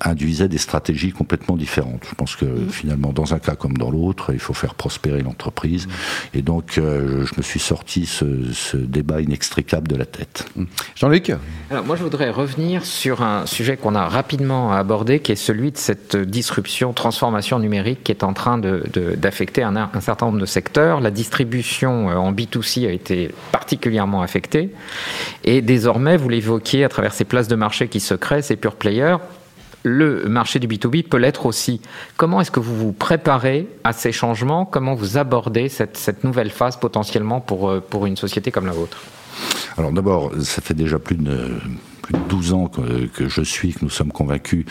induisait 0.01 0.49
des 0.49 0.59
stratégies 0.59 1.13
complètement 1.13 1.57
différentes. 1.57 2.15
Je 2.17 2.19
pense 2.19 2.37
que 2.37 2.47
mm. 2.47 2.71
finalement, 2.71 3.13
dans 3.13 3.35
un 3.35 3.39
cas 3.39 3.57
comme 3.57 3.77
dans 3.77 3.91
l'autre, 3.91 4.33
il 4.33 4.39
faut 4.39 4.55
faire 4.55 4.75
prospérer 4.75 5.21
l'entreprise. 5.21 5.87
Et 6.33 6.41
donc, 6.41 6.79
euh, 6.79 7.27
je 7.27 7.33
me 7.37 7.43
suis 7.43 7.61
sorti 7.61 8.07
ce, 8.07 8.25
débat 8.75 9.21
inextricable 9.21 9.87
de 9.87 9.97
la 9.97 10.07
tête. 10.07 10.49
Mm. 10.57 10.65
Jean-Luc 10.95 11.33
Alors, 11.71 11.85
moi, 11.85 11.95
je 11.95 12.03
voudrais 12.03 12.31
revenir 12.31 12.87
sur 12.87 13.23
un 13.23 13.45
sujet 13.45 13.77
qu'on 13.77 13.95
a 13.95 14.09
rapidement 14.09 14.73
abordé, 14.73 15.21
qui 15.21 15.33
est 15.33 15.37
celui 15.37 15.73
de 15.73 15.77
cette 15.77 16.17
disruption, 16.17 16.95
transformation 16.95 17.59
numérique 17.59 18.03
qui 18.03 18.13
est 18.13 18.25
en 18.25 18.33
train 18.33 18.57
d'affecter 18.57 19.61
de, 19.61 19.67
un, 19.67 19.77
un, 19.77 20.01
certain 20.01 20.25
nombre 20.27 20.39
de 20.39 20.47
secteurs. 20.47 21.03
La 21.03 21.11
distribution 21.11 22.09
euh, 22.09 22.15
en 22.15 22.33
B2C 22.33 22.89
a 22.89 22.93
été 22.93 23.31
particulièrement 23.53 24.23
affectée. 24.23 24.71
Et 25.45 25.61
désormais, 25.61 26.17
vous 26.17 26.31
l'évoquiez 26.31 26.83
à 26.83 26.89
travers 26.89 27.13
ces 27.13 27.27
places 27.27 27.49
de 27.49 27.57
marché 27.57 27.89
qui 27.89 28.01
se 28.01 28.15
créent, 28.15 28.41
ces 28.41 28.57
pure 28.57 28.77
players, 28.77 29.19
le 29.87 30.25
marché 30.29 30.59
du 30.59 30.67
B2B 30.67 31.05
peut 31.05 31.17
l'être 31.17 31.47
aussi. 31.47 31.81
Comment 32.17 32.41
est-ce 32.41 32.51
que 32.51 32.59
vous 32.59 32.77
vous 32.77 32.93
préparez 32.93 33.69
à 33.85 33.93
ces 33.93 34.11
changements? 34.11 34.65
Comment 34.65 34.95
vous 34.95 35.17
abordez 35.17 35.69
cette, 35.69 36.25
nouvelle 36.25 36.51
phase 36.51 36.77
potentiellement 36.77 37.41
pour, 37.41 37.71
euh, 37.71 37.81
pour 37.81 38.05
une 38.05 38.17
société 38.17 38.51
comme 38.51 38.67
la 38.67 38.73
vôtre? 38.73 38.99
Alors 39.79 39.93
d'abord, 39.93 40.33
ça 40.43 40.61
fait 40.61 40.75
déjà 40.75 40.99
plus 40.99 41.17
de, 41.17 41.51
plus 42.03 42.15
de 42.15 42.29
12 42.29 42.53
ans 42.53 42.67
que 42.67 43.29
je 43.29 43.43
suis, 43.43 43.75
que 43.75 43.85
nous 43.85 43.91
sommes 43.91 44.11
convaincus 44.11 44.65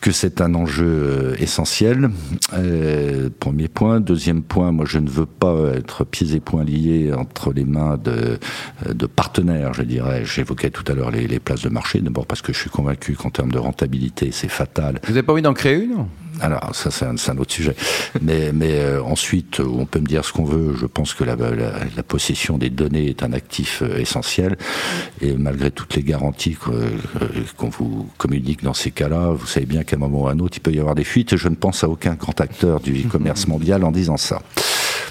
que 0.00 0.12
c'est 0.12 0.40
un 0.40 0.54
enjeu 0.54 0.86
euh, 0.86 1.34
essentiel. 1.38 2.10
Euh, 2.54 3.28
premier 3.38 3.68
point. 3.68 4.00
Deuxième 4.00 4.42
point, 4.42 4.72
moi 4.72 4.86
je 4.88 4.98
ne 4.98 5.08
veux 5.08 5.26
pas 5.26 5.54
être 5.74 6.04
pieds 6.04 6.34
et 6.34 6.40
poings 6.40 6.64
liés 6.64 7.12
entre 7.12 7.52
les 7.52 7.64
mains 7.64 7.98
de, 7.98 8.38
euh, 8.86 8.94
de 8.94 9.06
partenaires, 9.06 9.74
je 9.74 9.82
dirais. 9.82 10.22
J'évoquais 10.24 10.70
tout 10.70 10.84
à 10.90 10.94
l'heure 10.94 11.10
les, 11.10 11.26
les, 11.26 11.38
places 11.38 11.62
de 11.62 11.68
marché, 11.68 12.00
d'abord 12.00 12.26
parce 12.26 12.42
que 12.42 12.52
je 12.52 12.58
suis 12.58 12.70
convaincu 12.70 13.14
qu'en 13.14 13.30
termes 13.30 13.52
de 13.52 13.58
rentabilité, 13.58 14.30
c'est 14.32 14.48
fatal. 14.48 15.00
Vous 15.04 15.12
n'avez 15.12 15.22
pas 15.22 15.32
envie 15.32 15.42
d'en 15.42 15.54
créer 15.54 15.84
une? 15.84 16.06
Alors 16.40 16.74
ça 16.74 16.90
c'est 16.90 17.04
un, 17.06 17.38
autre 17.38 17.52
sujet. 17.52 17.74
Mais, 18.20 18.52
mais 18.52 18.80
euh, 18.80 19.02
ensuite, 19.02 19.60
on 19.60 19.86
peut 19.86 20.00
me 20.00 20.06
dire 20.06 20.24
ce 20.24 20.32
qu'on 20.32 20.44
veut. 20.44 20.74
Je 20.78 20.86
pense 20.86 21.14
que 21.14 21.24
la, 21.24 21.36
la, 21.36 22.02
possession 22.02 22.58
des 22.58 22.70
données 22.70 23.08
est 23.08 23.22
un 23.22 23.32
actif 23.32 23.82
euh, 23.82 23.98
essentiel. 23.98 24.56
Et 25.20 25.32
malgré 25.34 25.70
toutes 25.70 25.94
les 25.94 26.02
garanties 26.02 26.56
euh, 26.68 26.90
qu'on 27.56 27.68
vous 27.68 28.08
communique 28.18 28.62
dans 28.62 28.74
ces 28.74 28.90
cas-là, 28.90 29.30
vous 29.30 29.46
savez 29.46 29.66
bien 29.66 29.84
qu'à 29.84 29.96
un 29.96 29.98
moment 29.98 30.22
ou 30.22 30.28
à 30.28 30.32
un 30.32 30.38
autre, 30.38 30.56
il 30.56 30.60
peut 30.60 30.72
y 30.72 30.80
avoir 30.80 30.94
des 30.94 31.04
fuites. 31.04 31.32
Et 31.32 31.36
je 31.36 31.48
ne 31.48 31.54
pense 31.54 31.84
à 31.84 31.88
aucun 31.88 32.14
grand 32.14 32.40
acteur 32.40 32.80
du 32.80 33.02
e-commerce 33.02 33.46
mondial 33.46 33.84
en 33.84 33.92
disant 33.92 34.16
ça. 34.16 34.40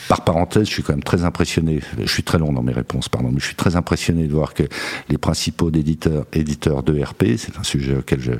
Par 0.09 0.21
parenthèse, 0.21 0.65
je 0.67 0.73
suis 0.73 0.81
quand 0.81 0.93
même 0.93 1.03
très 1.03 1.23
impressionné, 1.23 1.81
je 1.99 2.11
suis 2.11 2.23
très 2.23 2.39
long 2.39 2.51
dans 2.51 2.63
mes 2.63 2.73
réponses, 2.73 3.09
pardon, 3.09 3.29
mais 3.31 3.39
je 3.39 3.45
suis 3.45 3.55
très 3.55 3.75
impressionné 3.75 4.25
de 4.25 4.33
voir 4.33 4.55
que 4.55 4.63
les 5.07 5.19
principaux 5.19 5.69
éditeurs, 5.69 6.25
éditeurs 6.33 6.81
d'ERP, 6.81 7.37
c'est 7.37 7.59
un 7.59 7.63
sujet 7.63 7.95
auquel 7.95 8.19
je, 8.19 8.31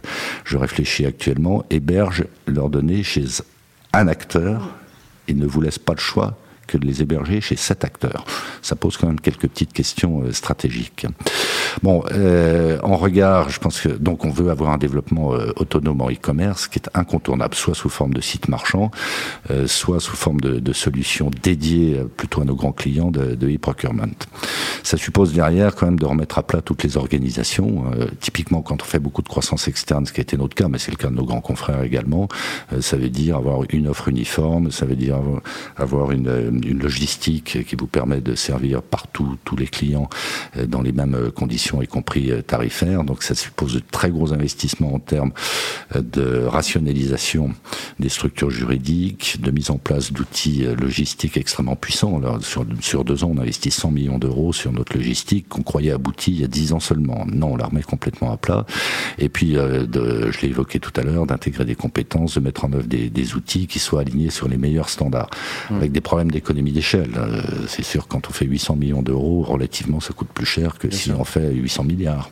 je 0.45 0.57
réfléchis 0.57 1.05
actuellement, 1.05 1.63
hébergent 1.69 2.25
leurs 2.47 2.69
données 2.69 3.03
chez 3.03 3.23
un 3.93 4.08
acteur. 4.08 4.71
Et 5.27 5.36
ne 5.36 5.45
vous 5.45 5.62
laissent 5.62 5.77
pas 5.77 5.93
le 5.93 5.99
choix 5.99 6.39
que 6.69 6.77
de 6.77 6.86
les 6.86 7.01
héberger 7.01 7.41
chez 7.41 7.55
sept 7.55 7.84
acteurs. 7.84 8.25
Ça 8.62 8.75
pose 8.75 8.97
quand 8.97 9.08
même 9.08 9.19
quelques 9.19 9.47
petites 9.47 9.73
questions 9.73 10.21
euh, 10.21 10.32
stratégiques. 10.32 11.05
Bon, 11.84 12.03
euh, 12.12 12.77
en 12.84 12.97
regard, 12.97 13.49
je 13.49 13.60
pense 13.60 13.79
que 13.82 13.89
donc 13.89 14.25
on 14.25 14.29
veut 14.29 14.49
avoir 14.49 14.71
un 14.71 14.77
développement 14.77 15.34
euh, 15.34 15.51
autonome 15.55 16.01
en 16.01 16.10
e-commerce 16.10 16.67
qui 16.67 16.79
est 16.79 16.89
incontournable, 16.93 17.55
soit 17.55 17.75
sous 17.75 17.89
forme 17.89 18.13
de 18.13 18.21
site 18.21 18.47
marchand, 18.47 18.91
euh, 19.49 19.67
soit 19.67 19.99
sous 19.99 20.15
forme 20.15 20.39
de, 20.41 20.60
de, 20.60 20.73
solutions 20.73 21.32
dédiées 21.43 22.01
plutôt 22.17 22.41
à 22.41 22.45
nos 22.45 22.55
grands 22.55 22.71
clients 22.71 23.12
de, 23.12 23.36
de 23.36 23.47
e-procurement. 23.49 24.03
Ça 24.84 24.97
suppose 24.97 25.34
derrière 25.34 25.75
quand 25.75 25.88
même 25.88 25.99
de 25.99 26.05
remettre 26.05 26.38
à 26.38 26.43
plat 26.43 26.62
toutes 26.62 26.84
les 26.84 26.97
organisations. 26.97 27.86
typiquement, 28.19 28.62
quand 28.62 28.82
on 28.82 28.86
fait 28.86 28.99
beaucoup 28.99 29.21
de 29.21 29.27
croissance 29.27 29.67
externe, 29.67 30.05
ce 30.05 30.13
qui 30.13 30.21
a 30.21 30.23
été 30.23 30.38
notre 30.38 30.55
cas, 30.55 30.67
mais 30.67 30.77
c'est 30.77 30.91
le 30.91 30.97
cas 30.97 31.10
de 31.10 31.15
nos 31.15 31.25
grands 31.25 31.41
confrères 31.41 31.84
également, 31.84 32.27
ça 32.79 32.97
veut 32.97 33.10
dire 33.10 33.36
avoir 33.38 33.62
une 33.69 33.88
offre 33.88 34.08
uniforme, 34.08 34.71
ça 34.71 34.86
veut 34.86 34.95
dire 34.95 35.17
avoir 35.77 36.12
une 36.12 36.29
une 36.49 36.59
logistique 36.62 37.65
qui 37.65 37.76
vous 37.76 37.88
permet 37.88 38.22
de 38.22 38.36
servir 38.36 38.82
partout 38.82 39.38
tous 39.43 39.56
les 39.56 39.67
clients 39.67 40.10
euh, 40.58 40.65
dans 40.65 40.82
les 40.82 40.91
mêmes 40.91 41.15
euh, 41.15 41.32
conditions, 41.32 41.82
y 41.82 41.88
compris 41.88 42.32
euh, 42.32 42.41
tarifaires. 42.41 43.04
Donc 43.04 43.24
ça 43.24 43.36
suppose 43.36 43.74
de 43.74 43.82
très 43.91 44.10
gros 44.10 44.34
investissements 44.34 44.93
en 44.93 45.00
termes 45.00 45.32
de 45.95 46.43
rationalisation 46.45 47.54
des 48.00 48.10
structures 48.10 48.50
juridiques, 48.50 49.38
de 49.41 49.52
mise 49.52 49.72
en 49.72 49.78
place 49.78 50.12
d'outils 50.12 50.65
logistiques 50.80 51.38
extrêmement 51.38 51.76
puissants. 51.76 52.17
Alors, 52.17 52.43
sur, 52.43 52.65
sur 52.82 53.04
deux 53.04 53.24
ans, 53.24 53.32
on 53.36 53.39
investit 53.39 53.72
100 53.72 53.91
millions 53.91 54.19
d'euros 54.19 54.54
sur 54.54 54.72
notre 54.72 54.95
logistique 54.95 55.48
qu'on 55.50 55.63
croyait 55.63 55.91
aboutie 55.91 56.32
il 56.32 56.41
y 56.41 56.43
a 56.43 56.48
10 56.48 56.74
ans 56.74 56.80
seulement. 56.80 57.26
Non, 57.32 57.54
on 57.54 57.58
la 57.58 57.65
remet 57.65 57.82
complètement 57.82 58.32
à 58.32 58.38
plat. 58.38 58.65
Et 59.17 59.30
puis, 59.30 59.54
de, 59.54 60.32
je 60.32 60.41
l'ai 60.41 60.50
évoqué 60.50 60.80
tout 60.80 60.93
à 60.95 61.04
l'heure, 61.04 61.26
d'intégrer 61.26 61.65
des 61.65 61.76
compétences, 61.76 62.36
de 62.36 62.39
mettre 62.39 62.65
en 62.65 62.74
œuvre 62.74 62.88
des, 62.88 63.10
des, 63.10 63.36
outils 63.36 63.67
qui 63.67 63.80
soient 63.80 64.02
alignés 64.02 64.30
sur 64.30 64.48
les 64.48 64.58
meilleurs 64.58 64.89
standards, 64.89 65.30
mmh. 65.69 65.76
avec 65.76 65.91
des 65.91 66.02
problèmes 66.02 66.32
d'économie 66.32 66.48
d'échelle. 66.53 67.12
Euh, 67.17 67.41
c'est 67.67 67.83
sûr, 67.83 68.07
quand 68.07 68.29
on 68.29 68.31
fait 68.31 68.45
800 68.45 68.75
millions 68.75 69.01
d'euros, 69.01 69.43
relativement, 69.43 69.99
ça 69.99 70.13
coûte 70.13 70.29
plus 70.33 70.45
cher 70.45 70.77
que 70.77 70.89
si 70.89 71.12
on 71.12 71.23
fait 71.23 71.53
800 71.53 71.83
milliards. 71.83 72.29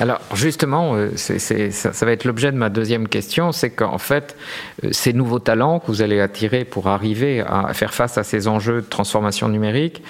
Alors 0.00 0.20
justement, 0.34 0.94
euh, 0.94 1.10
ça, 1.16 2.06
va 2.06 2.12
être 2.12 2.24
l'objet 2.24 2.50
de 2.50 2.56
ma 2.56 2.68
deuxième 2.68 3.06
question, 3.06 3.52
c'est 3.52 3.70
qu'en 3.70 3.98
fait, 3.98 4.36
euh, 4.82 4.88
ces 4.90 5.12
nouveaux 5.12 5.38
talents 5.38 5.78
que 5.78 5.86
vous 5.86 6.02
allez 6.02 6.20
attirer 6.20 6.64
pour 6.64 6.88
arriver 6.88 7.40
à 7.40 7.72
faire 7.74 7.94
face 7.94 8.18
à 8.18 8.24
ces 8.24 8.48
enjeux 8.48 8.82
de 8.82 8.86
transformation 8.86 9.48
numérique, 9.48 10.02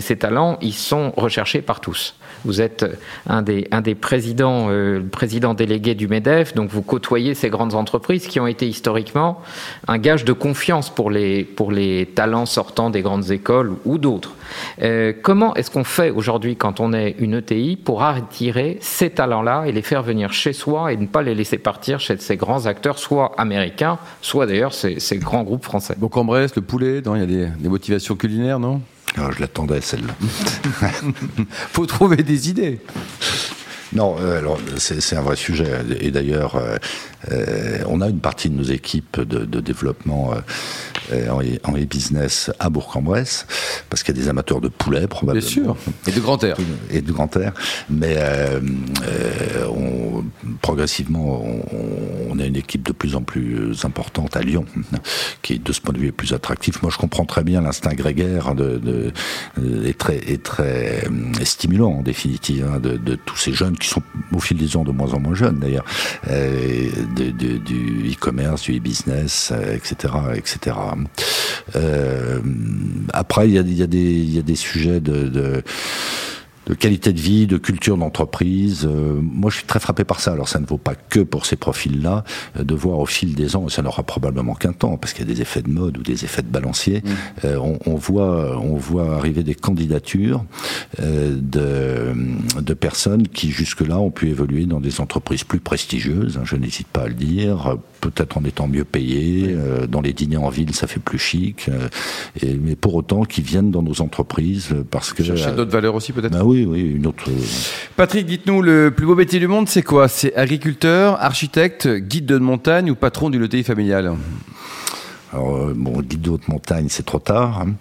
ces 0.00 0.16
talents, 0.16 0.58
ils 0.60 0.72
sont 0.72 1.12
recherchés 1.16 1.60
par 1.60 1.80
tous. 1.80 2.14
Vous 2.44 2.60
êtes 2.60 2.86
un 3.26 3.42
des, 3.42 3.66
un 3.72 3.82
présidents, 3.94 4.66
euh, 4.70 5.02
président 5.10 5.54
délégué 5.54 5.94
du 5.94 6.06
MEDEF, 6.06 6.54
donc 6.54 6.70
vous 6.70 6.82
côtoyez 6.82 7.34
ces 7.34 7.50
grandes 7.50 7.74
entreprises 7.74 8.28
qui 8.28 8.38
ont 8.38 8.46
été 8.46 8.68
historiquement 8.68 9.42
un 9.88 9.98
gage 9.98 10.24
de 10.24 10.32
confiance 10.32 10.88
pour 10.88 11.10
les, 11.10 11.42
pour 11.42 11.72
les 11.72 12.06
talents 12.06 12.46
sortant 12.46 12.90
des 12.90 13.02
grandes 13.02 13.30
écoles 13.32 13.74
ou 13.84 13.98
d'autres. 13.98 14.32
Euh, 14.82 15.12
comment 15.20 15.54
est-ce 15.54 15.70
qu'on 15.70 15.84
fait 15.84 16.10
aujourd'hui 16.10 16.56
quand 16.56 16.80
on 16.80 16.92
est 16.92 17.16
une 17.18 17.34
ETI 17.34 17.76
pour 17.76 18.02
attirer 18.02 18.78
ces 18.80 19.10
talents-là 19.10 19.64
et 19.66 19.72
les 19.72 19.82
faire 19.82 20.02
venir 20.02 20.32
chez 20.32 20.52
soi 20.52 20.92
et 20.92 20.96
ne 20.96 21.06
pas 21.06 21.22
les 21.22 21.34
laisser 21.34 21.58
partir 21.58 22.00
chez 22.00 22.16
ces 22.18 22.36
grands 22.36 22.66
acteurs, 22.66 22.98
soit 22.98 23.32
américains, 23.38 23.98
soit 24.22 24.46
d'ailleurs 24.46 24.74
ces, 24.74 25.00
ces 25.00 25.18
grands 25.18 25.42
groupes 25.42 25.64
français? 25.64 25.96
Donc 25.98 26.16
en 26.16 26.24
Brest, 26.24 26.56
le 26.56 26.62
poulet, 26.62 27.02
il 27.04 27.18
y 27.18 27.22
a 27.22 27.26
des, 27.26 27.46
des 27.58 27.68
motivations 27.68 28.16
culinaires, 28.16 28.58
non? 28.58 28.80
Ah, 29.18 29.30
je 29.34 29.40
l'attendais 29.40 29.80
celle-là. 29.80 30.14
Faut 31.48 31.86
trouver 31.86 32.16
des 32.16 32.50
idées. 32.50 32.80
Non, 33.92 34.16
euh, 34.20 34.38
alors 34.38 34.58
c'est 34.76 35.16
un 35.16 35.22
vrai 35.22 35.36
sujet. 35.36 35.70
Et 36.00 36.10
d'ailleurs, 36.10 36.56
euh, 36.56 36.76
euh, 37.32 37.78
on 37.86 38.00
a 38.00 38.08
une 38.08 38.20
partie 38.20 38.50
de 38.50 38.54
nos 38.54 38.64
équipes 38.64 39.20
de, 39.20 39.44
de 39.44 39.60
développement 39.60 40.32
euh, 40.32 40.40
en, 41.12 41.40
en 41.70 41.76
e-business 41.76 42.50
à 42.58 42.70
Bourg-en-Bresse, 42.70 43.46
parce 43.90 44.02
qu'il 44.02 44.16
y 44.16 44.18
a 44.18 44.22
des 44.22 44.28
amateurs 44.28 44.60
de 44.60 44.68
poulet 44.68 45.06
probablement. 45.06 45.46
Bien 45.46 45.50
sûr. 45.50 45.76
Et 46.06 46.12
de 46.12 46.20
grand 46.20 46.42
air. 46.44 46.56
Et 46.90 47.00
de 47.00 47.12
grand 47.12 47.34
air. 47.36 47.52
Mais 47.90 48.16
on, 49.68 50.24
progressivement, 50.62 51.42
on, 51.44 51.62
on 52.30 52.38
a 52.38 52.44
une 52.44 52.56
équipe 52.56 52.82
de 52.86 52.92
plus 52.92 53.16
en 53.16 53.22
plus 53.22 53.84
importante 53.84 54.36
à 54.36 54.40
Lyon, 54.40 54.64
qui 55.42 55.54
est 55.54 55.62
de 55.62 55.72
ce 55.72 55.80
point 55.80 55.94
de 55.94 55.98
vue 55.98 56.12
plus 56.12 56.32
attractif. 56.32 56.82
Moi, 56.82 56.90
je 56.92 56.98
comprends 56.98 57.24
très 57.24 57.44
bien 57.44 57.60
l'instinct 57.60 57.94
grégaire 57.94 58.54
de, 58.54 58.78
de, 58.78 59.12
est 59.86 59.98
très, 59.98 60.16
est 60.16 60.42
très 60.42 61.04
stimulant 61.42 61.92
en 61.92 62.02
définitive 62.02 62.66
hein, 62.70 62.80
de, 62.80 62.96
de, 62.96 63.14
tous 63.14 63.36
ces 63.36 63.52
jeunes 63.52 63.76
qui 63.76 63.88
sont 63.88 64.02
au 64.32 64.38
fil 64.38 64.56
des 64.56 64.76
ans 64.76 64.84
de 64.84 64.92
moins 64.92 65.12
en 65.14 65.20
moins 65.20 65.34
jeunes 65.34 65.58
d'ailleurs, 65.58 65.84
euh, 66.28 66.90
du 67.14 68.12
e-commerce, 68.12 68.62
du 68.62 68.76
e-business, 68.76 69.52
etc., 69.72 70.14
etc. 70.34 70.76
Euh, 71.74 72.40
après, 73.12 73.48
il 73.48 73.54
y 73.54 73.58
a, 73.58 73.62
y, 73.62 73.82
a 73.82 73.86
y 73.86 74.38
a, 74.38 74.42
des 74.42 74.56
sujets 74.56 75.00
de, 75.00 75.28
de 75.28 75.62
de 76.66 76.74
qualité 76.74 77.12
de 77.12 77.20
vie, 77.20 77.46
de 77.46 77.58
culture 77.58 77.96
d'entreprise. 77.96 78.86
Euh, 78.90 79.20
moi, 79.20 79.50
je 79.50 79.58
suis 79.58 79.66
très 79.66 79.78
frappé 79.78 80.04
par 80.04 80.20
ça. 80.20 80.32
Alors, 80.32 80.48
ça 80.48 80.58
ne 80.58 80.66
vaut 80.66 80.78
pas 80.78 80.94
que 80.94 81.20
pour 81.20 81.46
ces 81.46 81.56
profils-là, 81.56 82.24
euh, 82.58 82.64
de 82.64 82.74
voir 82.74 82.98
au 82.98 83.06
fil 83.06 83.34
des 83.34 83.54
ans, 83.54 83.66
et 83.68 83.70
ça 83.70 83.82
n'aura 83.82 84.02
probablement 84.02 84.54
qu'un 84.54 84.72
temps, 84.72 84.96
parce 84.96 85.12
qu'il 85.12 85.26
y 85.26 85.30
a 85.30 85.32
des 85.32 85.40
effets 85.40 85.62
de 85.62 85.70
mode 85.70 85.98
ou 85.98 86.02
des 86.02 86.24
effets 86.24 86.42
de 86.42 86.48
balancier. 86.48 87.02
Mmh. 87.04 87.10
Euh, 87.44 87.58
on, 87.58 87.78
on, 87.86 87.94
voit, 87.94 88.60
on 88.60 88.76
voit 88.76 89.14
arriver 89.14 89.42
des 89.42 89.54
candidatures 89.54 90.44
de, 90.98 92.14
de 92.60 92.74
personnes 92.74 93.28
qui 93.28 93.50
jusque-là 93.50 93.98
ont 93.98 94.10
pu 94.10 94.28
évoluer 94.28 94.66
dans 94.66 94.80
des 94.80 95.00
entreprises 95.00 95.44
plus 95.44 95.60
prestigieuses. 95.60 96.36
Hein, 96.36 96.42
je 96.44 96.56
n'hésite 96.56 96.88
pas 96.88 97.02
à 97.02 97.08
le 97.08 97.14
dire. 97.14 97.76
Peut-être 98.10 98.38
en 98.38 98.44
étant 98.44 98.68
mieux 98.68 98.84
payés, 98.84 99.56
oui. 99.56 99.88
dans 99.88 100.00
les 100.00 100.12
dîners 100.12 100.36
en 100.36 100.48
ville, 100.48 100.74
ça 100.74 100.86
fait 100.86 101.00
plus 101.00 101.18
chic. 101.18 101.68
Et, 102.40 102.54
mais 102.54 102.76
pour 102.76 102.94
autant, 102.94 103.24
qui 103.24 103.42
viennent 103.42 103.70
dans 103.70 103.82
nos 103.82 104.00
entreprises 104.00 104.68
parce 104.90 105.12
que 105.12 105.22
chercher 105.22 105.52
d'autres 105.52 105.70
valeurs 105.70 105.94
aussi, 105.94 106.12
peut-être. 106.12 106.32
Bah 106.32 106.44
oui, 106.44 106.64
oui, 106.64 106.80
une 106.82 107.06
autre. 107.06 107.24
Patrick, 107.96 108.26
dites-nous, 108.26 108.62
le 108.62 108.90
plus 108.90 109.06
beau 109.06 109.14
métier 109.14 109.38
du 109.38 109.48
monde, 109.48 109.68
c'est 109.68 109.82
quoi? 109.82 110.08
C'est 110.08 110.34
agriculteur, 110.34 111.22
architecte, 111.22 111.88
guide 111.88 112.26
de 112.26 112.38
montagne 112.38 112.90
ou 112.90 112.94
patron 112.94 113.30
du 113.30 113.38
loterie 113.38 113.64
familial 113.64 114.14
alors, 115.32 115.72
bon, 115.74 116.00
guide 116.02 116.22
de 116.22 116.30
haute 116.30 116.48
montagne, 116.48 116.86
c'est 116.88 117.04
trop 117.04 117.18
tard. 117.18 117.60
Hein. 117.60 117.74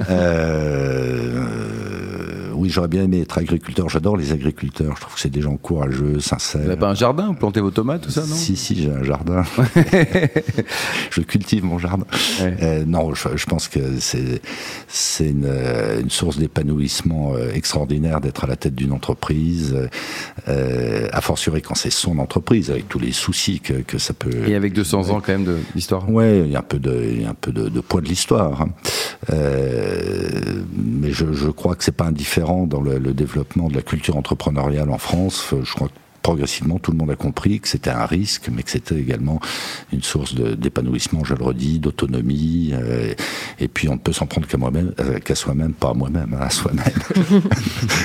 euh, 0.10 1.91
oui, 2.54 2.68
j'aurais 2.68 2.88
bien 2.88 3.04
aimé 3.04 3.20
être 3.20 3.38
agriculteur. 3.38 3.88
J'adore 3.88 4.16
les 4.16 4.32
agriculteurs. 4.32 4.94
Je 4.96 5.00
trouve 5.00 5.14
que 5.14 5.20
c'est 5.20 5.30
des 5.30 5.42
gens 5.42 5.56
courageux, 5.56 6.20
sincères. 6.20 6.60
Vous 6.60 6.68
n'avez 6.68 6.80
pas 6.80 6.90
un 6.90 6.94
jardin 6.94 7.28
Vous 7.28 7.34
plantez 7.34 7.60
vos 7.60 7.70
tomates, 7.70 8.02
tout 8.02 8.10
ça, 8.10 8.22
non? 8.22 8.34
Si, 8.34 8.56
si, 8.56 8.80
j'ai 8.80 8.90
un 8.90 9.02
jardin. 9.02 9.44
je 11.10 11.20
cultive 11.20 11.64
mon 11.64 11.78
jardin. 11.78 12.06
Ouais. 12.40 12.56
Euh, 12.62 12.84
non, 12.86 13.14
je, 13.14 13.36
je, 13.36 13.46
pense 13.46 13.68
que 13.68 13.80
c'est 13.98 14.40
c'est 14.88 15.28
une, 15.28 15.50
une, 16.00 16.10
source 16.10 16.38
d'épanouissement 16.38 17.34
euh, 17.34 17.52
extraordinaire 17.52 18.20
d'être 18.20 18.44
à 18.44 18.46
la 18.46 18.56
tête 18.56 18.74
d'une 18.74 18.92
entreprise, 18.92 19.76
euh, 20.48 21.08
à 21.12 21.20
fortiori 21.20 21.62
quand 21.62 21.74
c'est 21.74 21.90
son 21.90 22.18
entreprise, 22.18 22.70
avec 22.70 22.88
tous 22.88 22.98
les 22.98 23.12
soucis 23.12 23.60
que, 23.60 23.74
que 23.74 23.98
ça 23.98 24.14
peut. 24.14 24.48
Et 24.48 24.54
avec 24.54 24.72
200 24.72 25.10
ans 25.10 25.20
quand 25.20 25.32
même 25.32 25.58
d'histoire. 25.74 26.08
Ouais, 26.10 26.42
il 26.44 26.50
y 26.50 26.56
a 26.56 26.60
un 26.60 26.62
peu 26.62 26.78
de, 26.78 27.02
il 27.12 27.22
y 27.22 27.24
a 27.24 27.30
un 27.30 27.34
peu 27.34 27.52
de, 27.52 27.68
de 27.68 27.80
poids 27.80 28.00
de 28.00 28.08
l'histoire. 28.08 28.62
Hein. 28.62 28.68
Euh, 29.32 30.62
mais 30.74 31.12
je, 31.12 31.32
je 31.32 31.48
crois 31.48 31.74
que 31.74 31.84
c'est 31.84 31.96
pas 31.96 32.06
indifférent 32.06 32.41
dans 32.42 32.80
le, 32.80 32.98
le, 32.98 33.14
développement 33.14 33.68
de 33.68 33.74
la 33.74 33.82
culture 33.82 34.16
entrepreneuriale 34.16 34.90
en 34.90 34.98
France. 34.98 35.54
Je 35.62 35.72
crois 35.74 35.88
que 35.88 35.94
progressivement, 36.22 36.78
tout 36.78 36.92
le 36.92 36.96
monde 36.96 37.10
a 37.10 37.16
compris 37.16 37.60
que 37.60 37.68
c'était 37.68 37.90
un 37.90 38.06
risque, 38.06 38.48
mais 38.50 38.62
que 38.62 38.70
c'était 38.70 38.94
également 38.94 39.40
une 39.92 40.02
source 40.02 40.34
d'épanouissement, 40.34 41.24
je 41.24 41.34
le 41.34 41.44
redis, 41.44 41.78
d'autonomie. 41.78 42.70
Euh, 42.72 43.12
et 43.58 43.68
puis, 43.68 43.88
on 43.88 43.94
ne 43.94 43.98
peut 43.98 44.12
s'en 44.12 44.26
prendre 44.26 44.46
qu'à 44.46 44.56
moi-même, 44.56 44.92
euh, 45.00 45.18
qu'à 45.18 45.34
soi-même, 45.34 45.72
pas 45.72 45.90
à 45.90 45.94
moi-même, 45.94 46.36
à 46.40 46.48
soi-même. 46.48 46.84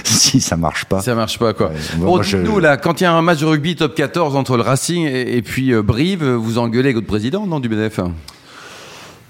si 0.04 0.42
ça 0.42 0.58
marche 0.58 0.86
pas. 0.86 1.02
Ça 1.02 1.16
marche 1.16 1.38
pas, 1.38 1.54
quoi. 1.54 1.68
Ouais, 1.68 1.76
bon, 2.00 2.22
je... 2.24 2.38
nous, 2.38 2.60
là, 2.60 2.78
quand 2.78 3.00
il 3.00 3.04
y 3.04 3.08
a 3.08 3.14
un 3.14 3.22
match 3.22 3.40
de 3.40 3.46
rugby 3.46 3.76
top 3.76 3.96
14 3.96 4.36
entre 4.36 4.58
le 4.58 4.64
Racing 4.64 5.06
et, 5.06 5.38
et 5.38 5.42
puis 5.42 5.74
euh, 5.74 5.82
Brive, 5.82 6.26
vous 6.26 6.58
engueulez 6.58 6.88
avec 6.88 6.96
votre 6.96 7.08
président, 7.08 7.46
non, 7.46 7.60
du 7.60 7.70
BDF 7.70 8.00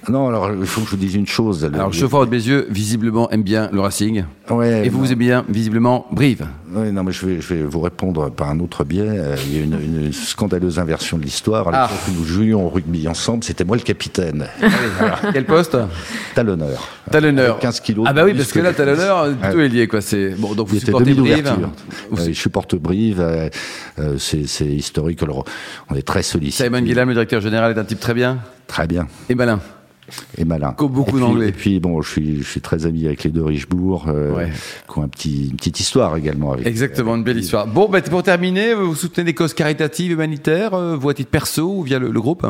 non, 0.10 0.30
alors 0.30 0.52
il 0.52 0.66
faut 0.66 0.82
que 0.82 0.88
je 0.88 0.92
vous 0.92 0.98
dise 0.98 1.16
une 1.16 1.28
chose. 1.28 1.66
Alors, 1.66 1.88
le 1.88 1.94
chauffeur 1.94 2.26
de 2.26 2.30
Bézieux, 2.30 2.68
visiblement, 2.70 3.30
aime 3.30 3.44
bien 3.44 3.70
le 3.74 3.82
Racing. 3.82 4.24
Ouais, 4.50 4.86
et 4.86 4.90
vous, 4.90 5.00
vous 5.00 5.12
aimez 5.12 5.26
bien, 5.26 5.46
visiblement, 5.50 6.08
Brive. 6.12 6.48
Oui, 6.74 6.92
non, 6.92 7.04
mais 7.04 7.12
je 7.12 7.26
vais, 7.26 7.42
je 7.42 7.54
vais 7.54 7.64
vous 7.64 7.82
répondre 7.82 8.30
par 8.30 8.50
un 8.50 8.60
autre 8.60 8.84
biais. 8.86 9.08
Euh, 9.08 9.36
il 9.46 9.58
y 9.58 9.60
a 9.60 9.64
une, 9.64 10.06
une 10.06 10.14
scandaleuse 10.14 10.80
inversion 10.80 11.18
de 11.18 11.24
l'histoire. 11.24 11.68
À 11.70 11.86
ah. 11.86 11.90
où 12.08 12.12
nous 12.14 12.24
jouions 12.24 12.66
au 12.66 12.70
rugby 12.70 13.08
ensemble, 13.08 13.44
c'était 13.44 13.66
moi 13.66 13.76
le 13.76 13.82
capitaine. 13.82 14.48
Ah 14.62 14.68
alors, 15.00 15.20
quel 15.34 15.46
poste 15.46 15.78
Talonneur. 16.36 16.88
Talonneur. 17.12 17.60
15 17.60 17.80
kilos. 17.82 18.06
Ah 18.08 18.14
bah 18.14 18.24
oui, 18.24 18.34
parce 18.34 18.52
que 18.52 18.60
là, 18.60 18.74
talonneur, 18.74 19.28
tout 19.52 19.60
est 19.60 19.70
lié, 19.70 19.88
quoi. 19.88 20.02
C'est 20.02 20.30
bon, 20.38 20.54
donc 20.54 20.70
vous 20.70 20.80
supportez 20.80 21.14
Brive. 21.14 21.48
Euh, 21.48 22.26
je 22.28 22.32
supporte 22.32 22.76
Brive. 22.76 23.20
Euh, 23.20 23.50
c'est 24.18 24.66
historique. 24.66 25.22
Alors, 25.24 25.44
on 25.90 25.96
est 25.96 26.06
très 26.06 26.24
sollicité. 26.24 26.66
Simon 26.66 26.82
Guillam, 26.82 27.10
le 27.10 27.14
directeur 27.14 27.42
général, 27.42 27.76
est 27.76 27.80
un 27.80 27.86
type 27.86 28.00
très 28.00 28.14
bien. 28.14 28.40
Très 28.68 28.88
bien. 28.88 29.08
Et 29.30 29.36
malin 29.36 29.60
et 30.38 30.46
malin. 30.46 30.72
Comme 30.72 30.94
beaucoup 30.94 31.20
d'anglais. 31.20 31.50
Et 31.50 31.52
puis 31.52 31.82
bon, 31.82 32.02
je 32.02 32.10
suis, 32.10 32.38
je 32.38 32.48
suis 32.48 32.62
très 32.62 32.86
ami 32.86 33.06
avec 33.06 33.26
les 33.26 33.30
deux 33.30 33.44
Richebourg, 33.44 34.06
euh, 34.08 34.34
ouais. 34.34 34.52
qui 34.90 35.00
ont 35.00 35.04
un 35.04 35.10
petit, 35.10 35.50
une 35.50 35.58
petite 35.58 35.82
histoire 35.82 36.16
également. 36.16 36.54
Avec, 36.54 36.66
Exactement, 36.66 37.12
avec 37.12 37.20
une 37.20 37.26
belle 37.26 37.40
histoire. 37.40 37.68
Bon, 37.68 37.90
bah, 37.90 38.02
pour 38.02 38.24
terminer, 38.24 38.74
vous 38.74 38.96
soutenez 38.96 39.26
des 39.26 39.34
causes 39.34 39.54
caritatives, 39.54 40.14
humanitaires, 40.14 40.74
euh, 40.76 40.96
vous 40.96 41.10
à 41.10 41.14
titre 41.14 41.30
perso 41.30 41.80
ou 41.80 41.84
via 41.84 42.00
le, 42.00 42.10
le 42.10 42.22
groupe? 42.22 42.48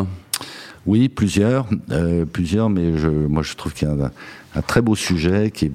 Oui, 0.86 1.10
plusieurs, 1.10 1.68
euh, 1.90 2.26
plusieurs, 2.26 2.70
mais 2.70 2.96
je, 2.96 3.10
moi 3.10 3.42
je 3.42 3.56
trouve 3.56 3.74
qu'il 3.74 3.88
y 3.88 3.92
a 3.92 3.94
un, 3.94 4.12
un, 4.56 4.62
très 4.62 4.82
beau 4.82 4.96
sujet 4.96 5.50
qui 5.50 5.66
est 5.66 5.72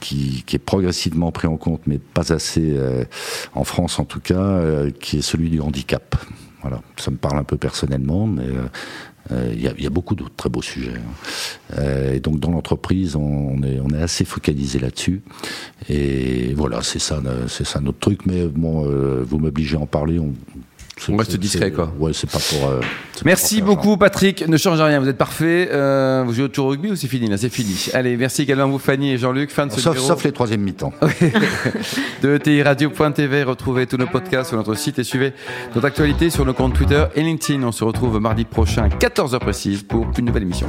qui, 0.00 0.44
qui, 0.46 0.56
est 0.56 0.60
progressivement 0.60 1.32
pris 1.32 1.48
en 1.48 1.56
compte, 1.56 1.82
mais 1.86 1.98
pas 1.98 2.32
assez 2.32 2.74
euh, 2.76 3.04
en 3.54 3.64
France 3.64 3.98
en 3.98 4.04
tout 4.04 4.20
cas, 4.20 4.34
euh, 4.34 4.90
qui 4.90 5.18
est 5.18 5.22
celui 5.22 5.50
du 5.50 5.60
handicap. 5.60 6.16
Voilà, 6.62 6.80
ça 6.96 7.10
me 7.10 7.16
parle 7.16 7.38
un 7.38 7.44
peu 7.44 7.56
personnellement, 7.56 8.26
mais 8.26 8.44
euh, 8.44 8.68
il 9.30 9.36
euh, 9.36 9.72
y, 9.78 9.82
y, 9.82 9.86
a 9.86 9.90
beaucoup 9.90 10.14
d'autres 10.14 10.34
très 10.36 10.48
beaux 10.48 10.62
sujets. 10.62 10.92
Hein. 10.96 11.76
Euh, 11.78 12.14
et 12.14 12.20
donc 12.20 12.38
dans 12.38 12.50
l'entreprise, 12.50 13.16
on, 13.16 13.20
on, 13.20 13.62
est, 13.62 13.80
on 13.80 13.88
est 13.90 14.02
assez 14.02 14.24
focalisé 14.24 14.78
là-dessus. 14.78 15.22
Et 15.88 16.54
voilà, 16.54 16.82
c'est 16.82 16.98
ça, 16.98 17.20
c'est 17.48 17.66
ça 17.66 17.80
notre 17.80 17.98
truc. 17.98 18.26
Mais 18.26 18.46
bon, 18.46 18.86
euh, 18.86 19.24
vous 19.26 19.38
m'obligez 19.38 19.76
à 19.76 19.80
en 19.80 19.86
parler. 19.86 20.20
On 21.08 21.16
reste 21.16 21.36
discret, 21.36 21.70
quoi. 21.70 21.92
Ouais, 21.98 22.12
c'est 22.12 22.30
pas 22.30 22.38
pour. 22.38 22.68
Euh, 22.68 22.80
merci 23.24 23.60
pour 23.60 23.76
beaucoup, 23.76 23.96
Patrick. 23.96 24.46
Ne 24.48 24.56
changez 24.56 24.82
rien, 24.82 24.98
vous 24.98 25.08
êtes 25.08 25.18
parfait. 25.18 25.68
Euh, 25.70 26.24
vous 26.26 26.32
jouez 26.32 26.44
au 26.44 26.48
tour 26.48 26.70
rugby 26.70 26.90
ou 26.90 26.96
c'est 26.96 27.06
fini 27.06 27.28
Là, 27.28 27.36
c'est 27.36 27.50
fini. 27.50 27.88
Allez, 27.92 28.16
merci 28.16 28.42
également 28.42 28.64
à 28.64 28.66
vous, 28.66 28.78
Fanny 28.78 29.12
et 29.12 29.18
Jean-Luc. 29.18 29.50
Fin 29.50 29.66
de 29.66 29.72
ce 29.72 29.80
sauf, 29.80 29.94
numéro. 29.94 30.08
sauf 30.08 30.24
les 30.24 30.32
troisième 30.32 30.62
mi-temps. 30.62 30.92
de 32.22 32.34
ETI 32.36 32.62
Radio.tv. 32.62 33.42
Retrouvez 33.42 33.86
tous 33.86 33.98
nos 33.98 34.06
podcasts 34.06 34.48
sur 34.48 34.58
notre 34.58 34.74
site 34.74 34.98
et 34.98 35.04
suivez 35.04 35.32
notre 35.74 35.86
actualité 35.86 36.30
sur 36.30 36.44
nos 36.44 36.54
comptes 36.54 36.74
Twitter 36.74 37.04
et 37.14 37.22
LinkedIn. 37.22 37.62
On 37.62 37.72
se 37.72 37.84
retrouve 37.84 38.18
mardi 38.18 38.44
prochain, 38.44 38.84
à 38.84 38.88
14h 38.88 39.38
précise, 39.38 39.82
pour 39.82 40.06
une 40.18 40.24
nouvelle 40.24 40.42
émission. 40.44 40.68